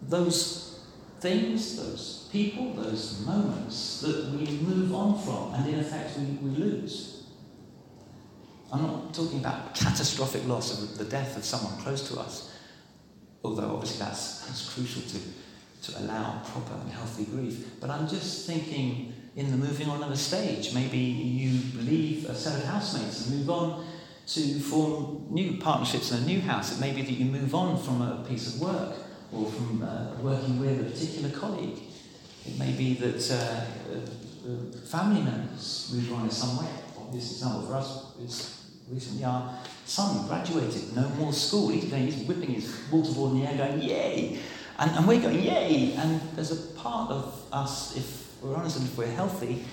those 0.00 0.80
things, 1.20 1.76
those 1.76 2.28
people, 2.32 2.72
those 2.72 3.24
moments 3.26 4.00
that 4.00 4.30
we 4.30 4.46
move 4.58 4.94
on 4.94 5.18
from 5.22 5.54
and 5.54 5.72
in 5.72 5.80
effect 5.80 6.18
we, 6.18 6.24
we 6.48 6.56
lose. 6.56 7.24
I'm 8.72 8.82
not 8.82 9.12
talking 9.12 9.38
about 9.38 9.74
catastrophic 9.74 10.46
loss 10.48 10.82
of 10.82 10.96
the 10.96 11.04
death 11.04 11.36
of 11.36 11.44
someone 11.44 11.78
close 11.82 12.08
to 12.08 12.18
us, 12.18 12.50
although 13.44 13.74
obviously 13.74 13.98
that's, 13.98 14.46
that's 14.46 14.72
crucial 14.72 15.02
to, 15.02 15.92
to 15.92 16.00
allow 16.00 16.40
proper 16.42 16.80
and 16.80 16.90
healthy 16.90 17.26
grief. 17.26 17.66
But 17.80 17.90
I'm 17.90 18.08
just 18.08 18.46
thinking 18.46 19.12
in 19.36 19.50
the 19.50 19.56
moving 19.56 19.88
on 19.88 20.02
of 20.02 20.10
a 20.10 20.16
stage. 20.16 20.74
Maybe 20.74 20.98
you 20.98 21.80
leave 21.80 22.28
a 22.28 22.34
set 22.34 22.58
of 22.58 22.64
housemates 22.64 23.26
and 23.26 23.38
move 23.38 23.50
on 23.50 23.84
to 24.26 24.60
form 24.60 25.26
new 25.30 25.56
partnerships 25.58 26.12
in 26.12 26.22
a 26.22 26.26
new 26.26 26.40
house. 26.40 26.76
It 26.76 26.80
may 26.80 26.92
be 26.92 27.02
that 27.02 27.12
you 27.12 27.24
move 27.24 27.54
on 27.54 27.82
from 27.82 28.02
a 28.02 28.24
piece 28.28 28.54
of 28.54 28.60
work 28.60 28.96
or 29.32 29.50
from 29.50 29.82
uh, 29.82 30.14
working 30.20 30.60
with 30.60 30.80
a 30.80 30.90
particular 30.90 31.30
colleague. 31.30 31.78
It 32.46 32.58
may 32.58 32.72
be 32.72 32.94
that 32.94 33.30
uh, 33.30 33.64
uh, 33.94 34.78
family 34.86 35.22
members 35.22 35.92
move 35.94 36.12
on 36.12 36.24
in 36.24 36.30
some 36.30 36.58
way. 36.58 36.70
Obvious 36.98 37.32
example 37.32 37.62
for 37.62 37.76
us 37.76 38.16
is 38.20 38.62
recently 38.90 39.24
our 39.24 39.58
son 39.86 40.26
graduated, 40.26 40.94
no 40.94 41.08
more 41.10 41.32
school. 41.32 41.68
He's, 41.68 41.84
going, 41.84 42.04
he's 42.04 42.26
whipping 42.26 42.50
his 42.50 42.66
mortarboard 42.90 43.32
in 43.32 43.40
the 43.40 43.46
air 43.46 43.56
going, 43.56 43.82
yay! 43.82 44.38
And, 44.78 44.90
and 44.90 45.08
we're 45.08 45.20
going, 45.20 45.42
yay! 45.42 45.94
And 45.94 46.20
there's 46.34 46.52
a 46.52 46.78
part 46.78 47.10
of 47.10 47.44
us, 47.52 47.96
if 47.96 48.21
we're 48.42 48.56
honest 48.56 48.78
and 48.78 48.86
if 48.86 48.98
we're 48.98 49.06
healthy, 49.06 49.64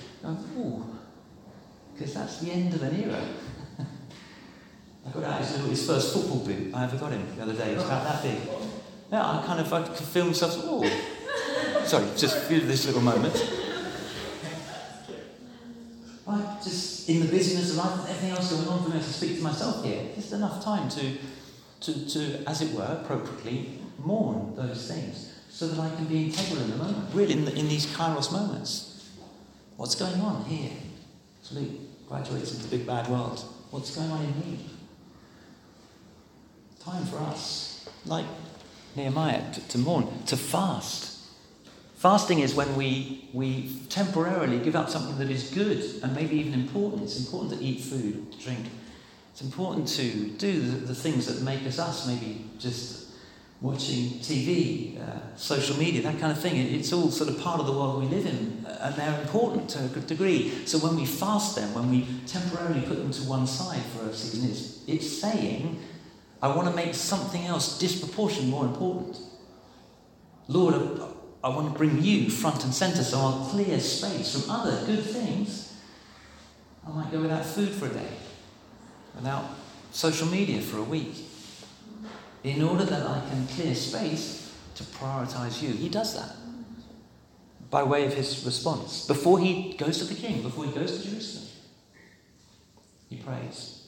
because 1.93 2.13
that's 2.13 2.39
the 2.39 2.51
end 2.51 2.73
of 2.73 2.83
an 2.83 3.03
era. 3.03 3.21
I 5.07 5.11
got 5.11 5.23
out 5.23 5.41
his, 5.41 5.87
first 5.87 6.13
football 6.13 6.45
boot. 6.45 6.73
I 6.73 6.83
ever 6.83 6.97
got 6.97 7.11
him 7.11 7.25
the 7.35 7.41
other 7.41 7.53
day. 7.53 7.71
It 7.71 7.75
was 7.75 7.85
about 7.85 8.03
that 8.03 8.23
big. 8.23 8.37
Yeah, 9.11 9.25
I 9.25 9.43
kind 9.45 9.59
of 9.59 9.73
I 9.73 9.87
could 9.87 9.97
feel 9.97 10.25
myself. 10.25 10.55
Oh, 10.63 10.83
sorry, 11.85 12.05
just 12.15 12.47
this 12.47 12.85
little 12.85 13.01
moment. 13.01 13.33
Right, 16.27 16.57
just 16.63 17.09
in 17.09 17.21
the 17.21 17.25
busyness 17.25 17.71
of 17.71 17.77
life, 17.77 18.01
everything 18.01 18.29
else 18.31 18.51
going 18.53 18.67
on 18.67 18.83
for 18.83 18.89
me 18.91 18.99
to 18.99 19.03
speak 19.03 19.37
to 19.37 19.43
myself 19.43 19.83
here, 19.83 20.03
just 20.13 20.31
enough 20.31 20.63
time 20.63 20.87
to, 20.89 21.17
to, 21.79 22.07
to, 22.07 22.43
as 22.47 22.61
it 22.61 22.71
were, 22.75 22.99
appropriately 23.01 23.79
mourn 23.97 24.53
those 24.55 24.87
things 24.91 25.28
so 25.59 25.67
that 25.67 25.77
I 25.77 25.93
can 25.93 26.05
be 26.05 26.27
integral 26.27 26.63
in 26.63 26.69
the 26.69 26.77
moment, 26.77 27.13
really 27.13 27.33
in, 27.33 27.43
the, 27.43 27.53
in 27.53 27.67
these 27.67 27.85
kairos 27.85 28.31
moments. 28.31 29.09
What's 29.75 29.93
going 29.93 30.21
on 30.21 30.45
here? 30.45 30.71
So 31.41 31.55
Luke 31.55 32.07
graduates 32.07 32.53
into 32.53 32.63
the 32.65 32.77
big 32.77 32.87
bad 32.87 33.09
world. 33.09 33.43
What's 33.69 33.93
going 33.93 34.09
on 34.09 34.23
in 34.23 34.39
me? 34.39 34.69
Time 36.79 37.03
for 37.07 37.17
us, 37.17 37.89
like 38.05 38.25
Nehemiah, 38.95 39.51
to, 39.51 39.67
to 39.67 39.77
mourn, 39.77 40.07
to 40.27 40.37
fast. 40.37 41.27
Fasting 41.95 42.39
is 42.39 42.55
when 42.55 42.77
we, 42.77 43.27
we 43.33 43.81
temporarily 43.89 44.59
give 44.59 44.77
up 44.77 44.89
something 44.89 45.17
that 45.17 45.29
is 45.29 45.51
good 45.51 45.83
and 46.01 46.15
maybe 46.15 46.37
even 46.37 46.53
important. 46.53 47.03
It's 47.03 47.19
important 47.19 47.59
to 47.59 47.65
eat 47.65 47.81
food, 47.81 48.33
drink. 48.39 48.65
It's 49.33 49.41
important 49.41 49.89
to 49.89 50.29
do 50.37 50.61
the, 50.61 50.77
the 50.85 50.95
things 50.95 51.25
that 51.25 51.43
make 51.43 51.67
us 51.67 51.79
us, 51.79 52.07
maybe 52.07 52.45
just 52.59 52.98
watching 53.61 54.19
TV, 54.19 54.97
uh, 55.01 55.35
social 55.35 55.77
media, 55.77 56.01
that 56.01 56.17
kind 56.19 56.31
of 56.31 56.39
thing. 56.39 56.55
It, 56.55 56.73
it's 56.73 56.93
all 56.93 57.11
sort 57.11 57.29
of 57.29 57.39
part 57.41 57.59
of 57.59 57.65
the 57.65 57.73
world 57.73 58.01
we 58.01 58.07
live 58.07 58.25
in, 58.25 58.65
uh, 58.65 58.77
and 58.83 58.95
they're 58.95 59.21
important 59.21 59.69
to 59.71 59.83
a 59.83 59.87
good 59.87 60.07
degree. 60.07 60.65
So 60.65 60.77
when 60.77 60.95
we 60.95 61.05
fast 61.05 61.55
them, 61.55 61.73
when 61.73 61.89
we 61.89 62.07
temporarily 62.25 62.81
put 62.81 62.97
them 62.97 63.11
to 63.11 63.21
one 63.23 63.47
side 63.47 63.81
for 63.81 64.09
a 64.09 64.13
season, 64.13 64.49
it's, 64.49 64.83
it's 64.87 65.21
saying, 65.21 65.79
I 66.41 66.55
want 66.55 66.69
to 66.69 66.73
make 66.73 66.93
something 66.93 67.45
else 67.45 67.77
disproportionately 67.77 68.49
more 68.49 68.65
important. 68.65 69.19
Lord, 70.47 70.75
I, 70.75 71.47
I 71.47 71.49
want 71.49 71.71
to 71.71 71.77
bring 71.77 72.01
you 72.01 72.29
front 72.29 72.63
and 72.63 72.73
centre 72.73 73.03
so 73.03 73.17
I'll 73.17 73.45
clear 73.49 73.79
space 73.79 74.41
from 74.41 74.49
other 74.49 74.85
good 74.85 75.03
things. 75.03 75.77
I 76.87 76.91
might 76.91 77.11
go 77.11 77.21
without 77.21 77.45
food 77.45 77.69
for 77.69 77.87
a 77.87 77.89
day, 77.89 78.09
without 79.15 79.45
social 79.91 80.27
media 80.27 80.61
for 80.61 80.77
a 80.77 80.83
week 80.83 81.28
in 82.43 82.61
order 82.61 82.85
that 82.85 83.05
I 83.05 83.21
can 83.29 83.47
clear 83.47 83.75
space 83.75 84.53
to 84.75 84.83
prioritize 84.83 85.61
you. 85.61 85.69
He 85.69 85.89
does 85.89 86.15
that 86.15 86.35
by 87.69 87.83
way 87.83 88.05
of 88.05 88.13
his 88.13 88.45
response. 88.45 89.05
Before 89.05 89.39
he 89.39 89.73
goes 89.73 89.99
to 89.99 90.05
the 90.05 90.15
king, 90.15 90.41
before 90.41 90.65
he 90.65 90.71
goes 90.71 90.97
to 90.97 91.09
Jerusalem, 91.09 91.47
he 93.09 93.17
prays. 93.17 93.87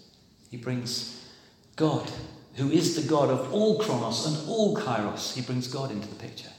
He 0.49 0.57
brings 0.57 1.29
God, 1.75 2.11
who 2.55 2.69
is 2.69 2.95
the 3.01 3.09
God 3.09 3.29
of 3.29 3.53
all 3.53 3.79
chronos 3.79 4.25
and 4.25 4.49
all 4.49 4.75
kairos, 4.75 5.33
he 5.33 5.41
brings 5.41 5.67
God 5.67 5.91
into 5.91 6.07
the 6.07 6.15
picture. 6.15 6.49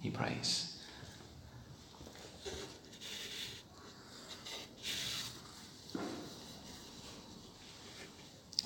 He 0.00 0.10
prays. 0.10 0.66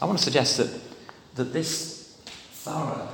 I 0.00 0.06
want 0.06 0.18
to 0.18 0.24
suggest 0.24 0.56
that, 0.58 0.80
that 1.36 1.52
this 1.52 1.93
thorough 2.64 3.08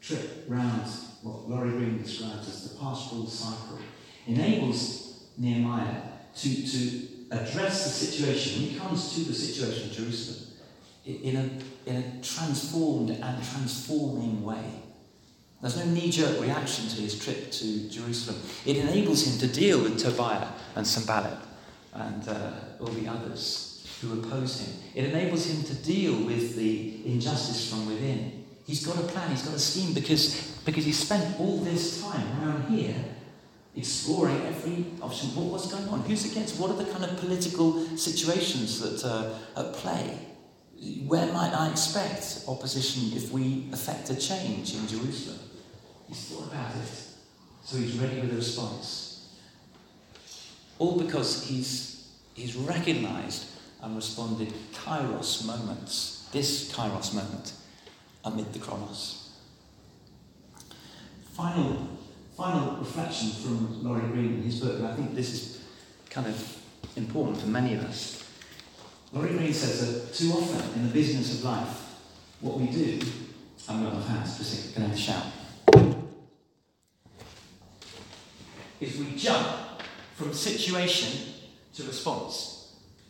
trip 0.00 0.46
round 0.48 0.82
what 1.22 1.48
Laurie 1.48 1.70
Green 1.70 2.02
describes 2.02 2.48
as 2.48 2.70
the 2.70 2.78
pastoral 2.78 3.26
cycle 3.26 3.78
enables 4.26 5.24
Nehemiah 5.36 6.00
to, 6.36 6.66
to 6.66 7.00
address 7.30 7.84
the 7.84 8.06
situation, 8.06 8.62
when 8.62 8.70
he 8.70 8.78
comes 8.78 9.14
to 9.14 9.20
the 9.20 9.34
situation 9.34 9.90
of 9.90 9.96
Jerusalem, 9.96 10.54
in 11.04 11.36
a, 11.36 11.90
in 11.90 11.96
a 11.96 12.22
transformed 12.22 13.10
and 13.10 13.44
transforming 13.44 14.42
way. 14.42 14.82
There's 15.60 15.76
no 15.76 15.84
knee 15.86 16.10
jerk 16.10 16.40
reaction 16.40 16.88
to 16.88 16.96
his 16.96 17.18
trip 17.18 17.50
to 17.50 17.88
Jerusalem. 17.88 18.40
It 18.64 18.78
enables 18.78 19.26
him 19.26 19.38
to 19.38 19.54
deal 19.54 19.82
with 19.82 19.98
Tobiah 19.98 20.48
and 20.74 20.86
Sanballat 20.86 21.38
and 21.92 22.28
uh, 22.28 22.52
all 22.80 22.88
the 22.88 23.08
others 23.08 23.88
who 24.00 24.20
oppose 24.20 24.60
him. 24.60 24.74
It 24.94 25.04
enables 25.12 25.46
him 25.46 25.62
to 25.64 25.74
deal 25.74 26.14
with 26.24 26.56
the 26.56 27.06
injustice 27.06 27.70
from 27.70 27.86
within. 27.86 28.45
He's 28.66 28.84
got 28.84 28.96
a 28.96 29.02
plan, 29.02 29.30
he's 29.30 29.42
got 29.42 29.54
a 29.54 29.60
scheme 29.60 29.94
because, 29.94 30.58
because 30.64 30.84
he 30.84 30.92
spent 30.92 31.38
all 31.38 31.58
this 31.58 32.02
time 32.02 32.26
around 32.42 32.68
here 32.68 32.96
exploring 33.76 34.40
every 34.46 34.86
option. 35.00 35.28
What, 35.36 35.46
what's 35.46 35.70
going 35.70 35.88
on? 35.88 36.00
Who's 36.00 36.30
against? 36.30 36.58
What 36.58 36.70
are 36.70 36.76
the 36.76 36.90
kind 36.90 37.04
of 37.04 37.16
political 37.18 37.86
situations 37.96 38.80
that 38.80 39.08
are 39.08 39.38
at 39.56 39.72
play? 39.74 40.18
Where 41.06 41.32
might 41.32 41.52
I 41.52 41.70
expect 41.70 42.42
opposition 42.48 43.16
if 43.16 43.30
we 43.30 43.68
effect 43.72 44.10
a 44.10 44.16
change 44.16 44.74
in 44.74 44.86
Jerusalem? 44.88 45.38
He's 46.08 46.24
thought 46.24 46.48
about 46.48 46.74
it, 46.74 46.88
so 47.64 47.76
he's 47.76 47.96
ready 47.98 48.20
with 48.20 48.32
a 48.32 48.36
response. 48.36 49.28
All 50.78 50.98
because 50.98 51.44
he's, 51.46 52.10
he's 52.34 52.56
recognized 52.56 53.46
and 53.82 53.94
responded 53.94 54.52
kairos 54.74 55.46
moments, 55.46 56.28
this 56.32 56.72
kairos 56.72 57.14
moment, 57.14 57.52
amid 58.26 58.52
the 58.52 58.58
chronos. 58.58 59.30
Final, 61.32 61.88
final 62.36 62.76
reflection 62.78 63.30
from 63.30 63.84
Laurie 63.84 64.08
Green 64.08 64.34
in 64.34 64.42
his 64.42 64.60
book, 64.60 64.74
and 64.74 64.86
I 64.86 64.94
think 64.94 65.14
this 65.14 65.32
is 65.32 65.64
kind 66.10 66.26
of 66.26 66.58
important 66.96 67.38
for 67.40 67.46
many 67.46 67.74
of 67.74 67.84
us. 67.84 68.28
Laurie 69.12 69.34
Green 69.34 69.52
says 69.52 69.80
that 69.80 70.14
too 70.14 70.32
often 70.32 70.74
in 70.74 70.88
the 70.88 70.92
business 70.92 71.38
of 71.38 71.44
life, 71.44 71.94
what 72.40 72.58
we 72.58 72.66
do, 72.66 73.00
I'm 73.68 73.82
going 73.82 73.96
to 73.96 74.08
have 74.08 74.24
just 74.24 74.76
going 74.76 74.90
to 74.90 74.96
shout, 74.96 75.26
is 78.80 78.98
we 78.98 79.16
jump 79.16 79.46
from 80.16 80.32
situation 80.32 81.34
to 81.74 81.84
response. 81.84 82.55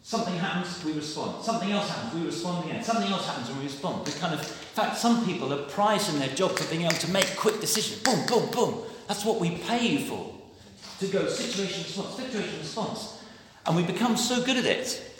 Something 0.06 0.36
happens, 0.36 0.84
we 0.84 0.92
respond. 0.92 1.42
Something 1.44 1.72
else 1.72 1.88
happens, 1.90 2.14
we 2.14 2.26
respond 2.26 2.64
again. 2.64 2.80
Something 2.80 3.10
else 3.10 3.26
happens, 3.26 3.48
and 3.48 3.58
we 3.58 3.64
respond. 3.64 4.06
We 4.06 4.12
kind 4.12 4.34
of, 4.34 4.38
in 4.38 4.46
fact, 4.46 4.98
some 4.98 5.26
people 5.26 5.52
are 5.52 5.64
prized 5.64 6.14
in 6.14 6.20
their 6.20 6.28
job 6.28 6.52
for 6.52 6.64
being 6.70 6.82
able 6.82 6.94
to 6.94 7.10
make 7.10 7.34
quick 7.34 7.60
decisions. 7.60 8.02
Boom, 8.02 8.24
boom, 8.24 8.48
boom. 8.52 8.84
That's 9.08 9.24
what 9.24 9.40
we 9.40 9.56
pay 9.56 9.84
you 9.84 10.06
for. 10.06 10.32
To 11.00 11.08
go 11.08 11.28
situation, 11.28 11.82
response, 11.82 12.14
situation, 12.14 12.56
response. 12.60 13.20
And 13.66 13.74
we 13.74 13.82
become 13.82 14.16
so 14.16 14.44
good 14.44 14.58
at 14.58 14.64
it 14.64 15.18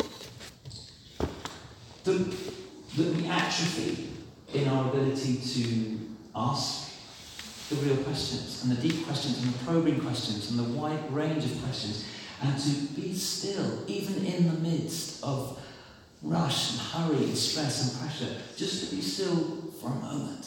that, 2.05 2.37
that 2.97 3.17
we 3.17 3.27
atrophy 3.27 4.09
in 4.55 4.69
our 4.69 4.89
ability 4.89 5.39
to 5.39 5.99
ask 6.37 6.93
the 7.71 7.75
real 7.77 7.97
questions 8.05 8.63
and 8.63 8.71
the 8.71 8.81
deep 8.89 9.05
questions 9.05 9.43
and 9.43 9.53
the 9.53 9.65
probing 9.65 9.99
questions 9.99 10.53
and 10.53 10.61
the 10.61 10.79
wide 10.79 11.13
range 11.13 11.45
of 11.45 11.61
questions 11.65 12.05
and 12.43 12.59
to 12.59 12.71
be 12.95 13.15
still, 13.15 13.85
even 13.87 14.25
in 14.25 14.47
the 14.47 14.61
midst 14.61 15.23
of 15.23 15.59
rush 16.23 16.73
and 16.73 16.81
hurry 16.81 17.25
and 17.25 17.37
stress 17.37 17.93
and 17.93 18.01
pressure, 18.01 18.37
just 18.57 18.89
to 18.89 18.97
be 18.97 19.03
still 19.03 19.73
for 19.81 19.89
a 19.89 19.95
moment, 19.95 20.47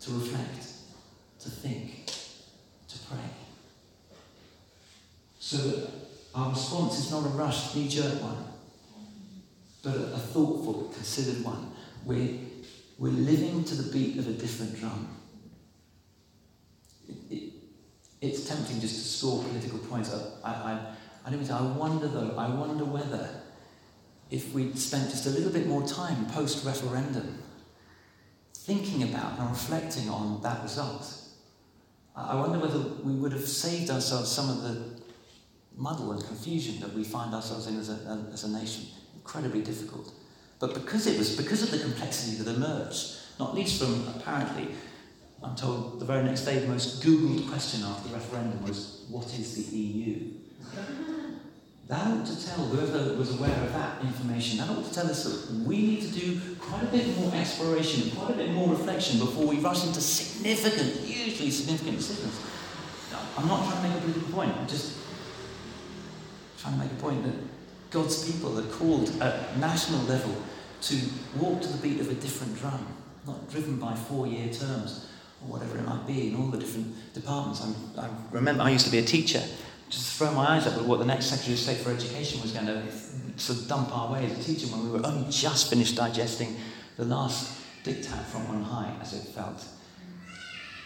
to 0.00 0.10
reflect, 0.12 0.66
to 1.40 1.50
think, 1.50 2.06
to 2.88 2.98
pray. 3.08 3.30
So 5.38 5.56
that 5.56 5.90
our 6.34 6.50
response 6.50 6.98
is 6.98 7.10
not 7.10 7.24
a 7.24 7.28
rushed, 7.28 7.76
knee 7.76 7.88
jerk 7.88 8.20
one, 8.22 8.44
but 9.82 9.94
a, 9.94 10.18
thoughtful, 10.18 10.90
considered 10.94 11.44
one. 11.44 11.72
We're, 12.04 12.38
we're 12.98 13.12
living 13.12 13.64
to 13.64 13.74
the 13.74 13.92
beat 13.92 14.18
of 14.18 14.26
a 14.26 14.32
different 14.32 14.78
drum. 14.80 15.08
It, 17.06 17.16
it, 17.30 17.52
it's 18.20 18.48
tempting 18.48 18.80
just 18.80 18.94
to 18.94 19.02
score 19.02 19.42
political 19.42 19.78
points. 19.78 20.12
I, 20.42 20.48
I, 20.48 20.78
I, 21.26 21.30
don't 21.30 21.40
mean 21.40 21.48
to, 21.48 21.54
I 21.54 21.62
wonder 21.62 22.08
though, 22.08 22.34
I 22.36 22.48
wonder 22.48 22.84
whether 22.84 23.28
if 24.30 24.52
we'd 24.54 24.78
spent 24.78 25.10
just 25.10 25.26
a 25.26 25.30
little 25.30 25.52
bit 25.52 25.66
more 25.66 25.86
time 25.86 26.26
post 26.26 26.64
referendum 26.64 27.42
thinking 28.52 29.02
about 29.02 29.38
and 29.38 29.50
reflecting 29.50 30.08
on 30.08 30.40
that 30.42 30.62
result, 30.62 31.14
I 32.16 32.34
wonder 32.36 32.58
whether 32.58 32.78
we 32.78 33.12
would 33.12 33.32
have 33.32 33.46
saved 33.46 33.90
ourselves 33.90 34.30
some 34.30 34.48
of 34.48 34.62
the 34.62 35.00
muddle 35.76 36.12
and 36.12 36.24
confusion 36.24 36.80
that 36.80 36.94
we 36.94 37.04
find 37.04 37.34
ourselves 37.34 37.66
in 37.66 37.78
as 37.78 37.90
a, 37.90 38.28
as 38.32 38.44
a 38.44 38.48
nation. 38.48 38.86
Incredibly 39.16 39.62
difficult. 39.62 40.12
But 40.60 40.74
because 40.74 41.06
it 41.06 41.18
was 41.18 41.36
because 41.36 41.62
of 41.62 41.70
the 41.70 41.78
complexity 41.78 42.42
that 42.42 42.54
emerged, 42.54 43.16
not 43.38 43.54
least 43.54 43.82
from 43.82 44.06
apparently 44.16 44.68
I'm 45.44 45.54
told 45.56 46.00
the 46.00 46.06
very 46.06 46.24
next 46.24 46.42
day 46.42 46.58
the 46.58 46.68
most 46.68 47.02
Googled 47.02 47.48
question 47.50 47.82
after 47.84 48.08
the 48.08 48.14
referendum 48.14 48.62
was, 48.64 49.04
What 49.10 49.26
is 49.26 49.70
the 49.70 49.76
EU? 49.76 50.30
That 51.86 52.06
ought 52.06 52.24
to 52.24 52.46
tell 52.46 52.64
whoever 52.64 53.14
was 53.18 53.38
aware 53.38 53.50
of 53.50 53.72
that 53.74 54.00
information, 54.00 54.56
that 54.56 54.70
ought 54.70 54.86
to 54.86 54.94
tell 54.94 55.06
us 55.06 55.24
that 55.24 55.54
we 55.68 55.76
need 55.76 56.00
to 56.00 56.08
do 56.08 56.40
quite 56.58 56.82
a 56.82 56.86
bit 56.86 57.14
more 57.18 57.30
exploration, 57.34 58.10
quite 58.16 58.30
a 58.30 58.36
bit 58.36 58.52
more 58.52 58.70
reflection 58.70 59.18
before 59.18 59.44
we 59.44 59.58
rush 59.58 59.86
into 59.86 60.00
significant, 60.00 61.04
hugely 61.04 61.50
significant 61.50 61.98
decisions. 61.98 62.40
I'm 63.36 63.46
not 63.46 63.68
trying 63.68 63.82
to 63.82 63.88
make 63.90 63.98
a 63.98 64.00
political 64.00 64.32
point, 64.32 64.56
I'm 64.56 64.66
just 64.66 64.96
trying 66.56 66.78
to 66.78 66.80
make 66.80 66.92
a 66.92 67.02
point 67.02 67.22
that 67.24 67.34
God's 67.90 68.32
people 68.32 68.58
are 68.58 68.70
called 68.72 69.10
at 69.20 69.58
national 69.58 70.00
level 70.04 70.34
to 70.80 71.00
walk 71.36 71.60
to 71.60 71.68
the 71.68 71.78
beat 71.86 72.00
of 72.00 72.08
a 72.08 72.14
different 72.14 72.56
drum, 72.58 72.86
not 73.26 73.50
driven 73.50 73.76
by 73.76 73.94
four 73.94 74.26
year 74.26 74.50
terms 74.50 75.08
or 75.44 75.52
whatever 75.52 75.78
it 75.78 75.84
might 75.84 76.06
be 76.06 76.28
in 76.28 76.36
all 76.36 76.48
the 76.48 76.58
different 76.58 76.94
departments. 77.14 77.62
I'm, 77.62 77.74
i 77.98 78.08
remember 78.32 78.62
I 78.62 78.70
used 78.70 78.86
to 78.86 78.92
be 78.92 78.98
a 78.98 79.04
teacher, 79.04 79.42
just 79.90 80.18
throw 80.18 80.32
my 80.32 80.56
eyes 80.56 80.66
up 80.66 80.74
at 80.74 80.84
what 80.84 80.98
the 80.98 81.04
next 81.04 81.26
Secretary 81.26 81.54
of 81.54 81.58
State 81.58 81.78
for 81.78 81.90
Education 81.90 82.40
was 82.42 82.52
going 82.52 82.66
to 82.66 82.82
sort 83.36 83.60
of 83.60 83.68
dump 83.68 83.96
our 83.96 84.12
way 84.12 84.26
as 84.26 84.38
a 84.38 84.42
teacher 84.42 84.66
when 84.68 84.84
we 84.84 84.90
were 84.90 85.06
only 85.06 85.30
just 85.30 85.68
finished 85.68 85.96
digesting 85.96 86.56
the 86.96 87.04
last 87.04 87.60
diktat 87.84 88.24
from 88.26 88.46
on 88.46 88.62
high, 88.62 88.92
as 89.00 89.12
it 89.12 89.28
felt. 89.32 89.64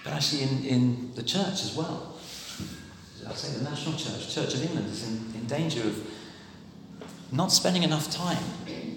But 0.05 0.15
actually, 0.15 0.43
in, 0.43 0.65
in 0.65 1.15
the 1.15 1.23
church 1.23 1.63
as 1.63 1.75
well, 1.77 2.19
I'd 3.27 3.37
say 3.37 3.59
the 3.59 3.65
national 3.65 3.97
church, 3.97 4.35
Church 4.35 4.55
of 4.55 4.63
England, 4.63 4.89
is 4.89 5.07
in, 5.07 5.41
in 5.41 5.47
danger 5.47 5.83
of 5.83 6.11
not 7.31 7.53
spending 7.53 7.83
enough 7.83 8.11
time 8.11 8.43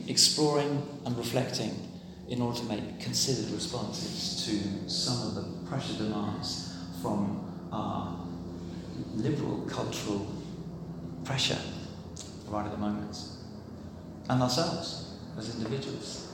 exploring 0.08 0.88
and 1.06 1.18
reflecting 1.18 1.91
in 2.32 2.42
order 2.42 2.58
to 2.58 2.66
make 2.66 3.00
considered 3.02 3.52
responses 3.52 4.46
to 4.46 4.90
some 4.90 5.28
of 5.28 5.36
the 5.36 5.68
pressure 5.68 5.98
demands 5.98 6.78
from 7.02 7.46
our 7.74 8.26
liberal 9.16 9.58
cultural 9.68 10.26
pressure 11.26 11.60
right 12.48 12.66
at 12.66 12.72
the 12.72 12.78
moment, 12.78 13.18
and 14.30 14.42
ourselves 14.42 15.18
as 15.38 15.56
individuals. 15.56 16.32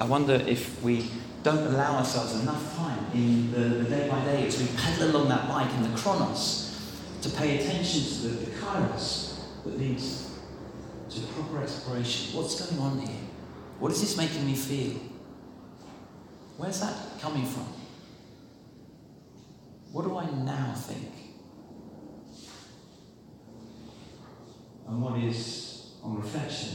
I 0.00 0.04
wonder 0.04 0.34
if 0.34 0.80
we 0.84 1.10
don't 1.42 1.66
allow 1.66 1.98
ourselves 1.98 2.40
enough 2.40 2.76
time 2.76 3.06
in 3.12 3.50
the, 3.50 3.82
the 3.82 3.90
day 3.90 4.08
by 4.08 4.24
day 4.24 4.46
as 4.46 4.60
we 4.60 4.68
pedal 4.76 5.16
along 5.16 5.28
that 5.30 5.48
bike 5.48 5.72
in 5.74 5.82
the 5.82 5.98
chronos 5.98 6.80
to 7.22 7.28
pay 7.30 7.58
attention 7.58 8.02
to 8.02 8.28
the, 8.28 8.44
the 8.46 8.50
kairos 8.52 9.40
that 9.64 9.78
leads 9.78 10.30
to 11.10 11.20
proper 11.34 11.62
exploration. 11.62 12.36
What's 12.36 12.64
going 12.64 12.80
on 12.80 12.98
here? 13.00 13.18
What 13.80 13.90
is 13.90 14.00
this 14.00 14.16
making 14.16 14.46
me 14.46 14.54
feel? 14.54 15.00
Where's 16.56 16.80
that 16.80 17.20
coming 17.20 17.44
from? 17.44 17.66
What 19.92 20.04
do 20.04 20.16
I 20.16 20.30
now 20.44 20.74
think? 20.74 21.12
And 24.86 25.02
what 25.02 25.18
is, 25.18 25.92
on 26.02 26.16
reflection, 26.16 26.74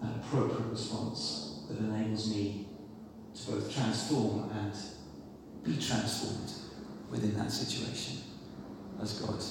an 0.00 0.20
appropriate 0.20 0.70
response 0.70 1.64
that 1.68 1.78
enables 1.78 2.30
me 2.30 2.68
to 3.34 3.50
both 3.50 3.74
transform 3.74 4.50
and 4.50 4.72
be 5.62 5.76
transformed 5.82 6.52
within 7.10 7.36
that 7.36 7.50
situation 7.50 8.18
as 9.02 9.18
God 9.20 9.42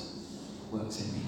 works 0.72 1.02
in 1.02 1.14
me? 1.14 1.22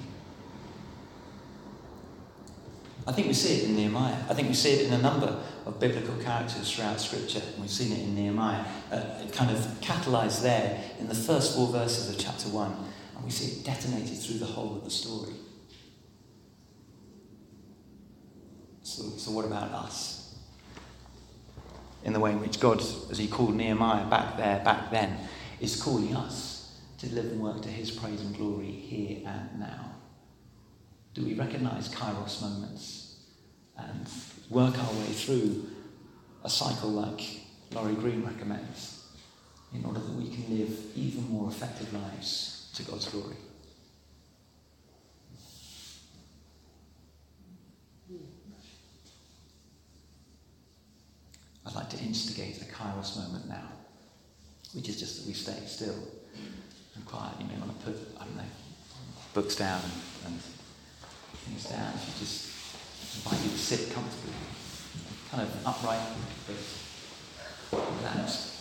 I 3.08 3.14
think 3.14 3.28
we 3.28 3.34
see 3.34 3.60
it 3.60 3.70
in 3.70 3.76
Nehemiah. 3.78 4.18
I 4.30 4.34
think 4.34 4.50
we 4.50 4.54
see 4.54 4.74
it 4.74 4.88
in 4.88 4.94
a 4.94 5.02
number 5.02 5.42
of 5.66 5.80
biblical 5.80 6.16
characters 6.18 6.70
throughout 6.70 7.00
Scripture. 7.00 7.42
And 7.54 7.62
we've 7.62 7.72
seen 7.72 7.94
it 7.94 8.00
in 8.00 8.14
Nehemiah. 8.14 8.66
Uh, 8.92 9.24
it 9.24 9.32
kind 9.32 9.50
of 9.50 9.60
catalysed 9.80 10.42
there 10.42 10.84
in 11.00 11.08
the 11.08 11.16
first 11.16 11.56
four 11.56 11.72
verses 11.72 12.14
of 12.14 12.20
chapter 12.20 12.50
1. 12.50 12.76
And 13.16 13.24
we 13.24 13.32
see 13.32 13.60
it 13.60 13.66
detonated 13.66 14.18
through 14.18 14.40
the 14.40 14.46
whole 14.46 14.76
of 14.76 14.84
the 14.84 14.90
story. 14.90 15.32
So, 18.84 19.04
so 19.18 19.32
what 19.32 19.46
about 19.46 19.72
us? 19.72 20.36
In 22.04 22.12
the 22.12 22.20
way 22.20 22.32
in 22.32 22.42
which 22.42 22.60
God, 22.60 22.82
as 23.10 23.18
he 23.18 23.30
called 23.30 23.56
Nehemiah 23.56 24.10
back 24.10 24.36
there, 24.36 24.62
back 24.66 24.92
then, 24.92 25.18
is 25.62 25.82
calling 25.82 26.14
us 26.14 26.78
to 26.98 27.08
live 27.14 27.26
and 27.26 27.40
work 27.40 27.62
to 27.62 27.70
his 27.70 27.90
praise 27.90 28.20
and 28.20 28.36
glory 28.36 28.72
here 28.72 29.22
and 29.26 29.62
now 29.62 29.97
Do 31.18 31.26
we 31.26 31.34
recognize 31.34 31.90
kairos 31.90 32.44
moments 32.44 33.16
and 33.76 34.08
work 34.52 34.78
our 34.78 34.94
way 34.94 35.08
through 35.08 35.66
a 36.44 36.50
cycle 36.50 36.92
like 36.92 37.22
Laurie 37.72 37.96
Green 37.96 38.24
recommends 38.24 39.04
in 39.74 39.84
order 39.84 40.00
that 40.00 40.14
we 40.14 40.30
can 40.30 40.60
live 40.60 40.78
even 40.96 41.28
more 41.28 41.50
effective 41.50 41.92
lives 41.92 42.70
to 42.76 42.84
God's 42.84 43.10
glory? 43.10 43.36
I'd 51.66 51.74
like 51.74 51.90
to 51.90 51.98
instigate 51.98 52.62
a 52.62 52.66
kairos 52.66 53.18
moment 53.18 53.50
now, 53.50 53.70
which 54.74 54.88
is 54.88 55.00
just 55.00 55.18
that 55.18 55.28
we 55.28 55.34
stay 55.34 55.66
still 55.66 55.98
and 56.94 57.04
quiet. 57.08 57.34
You 57.40 57.48
may 57.48 57.58
want 57.58 57.80
to 57.80 57.86
put, 57.88 57.98
I 58.22 58.24
don't 58.24 58.38
know, 58.38 58.44
books 59.34 59.56
down 59.56 59.82
and 60.28 60.40
things 61.48 61.66
down. 61.72 61.94
If 61.96 62.08
you 62.08 62.14
just 62.20 62.52
invite 63.16 63.44
you 63.44 63.52
to 63.52 63.58
sit 63.58 63.94
comfortably, 63.94 64.34
kind 65.32 65.44
of 65.44 65.50
upright 65.66 66.00
but 67.72 67.82
relaxed. 67.98 68.57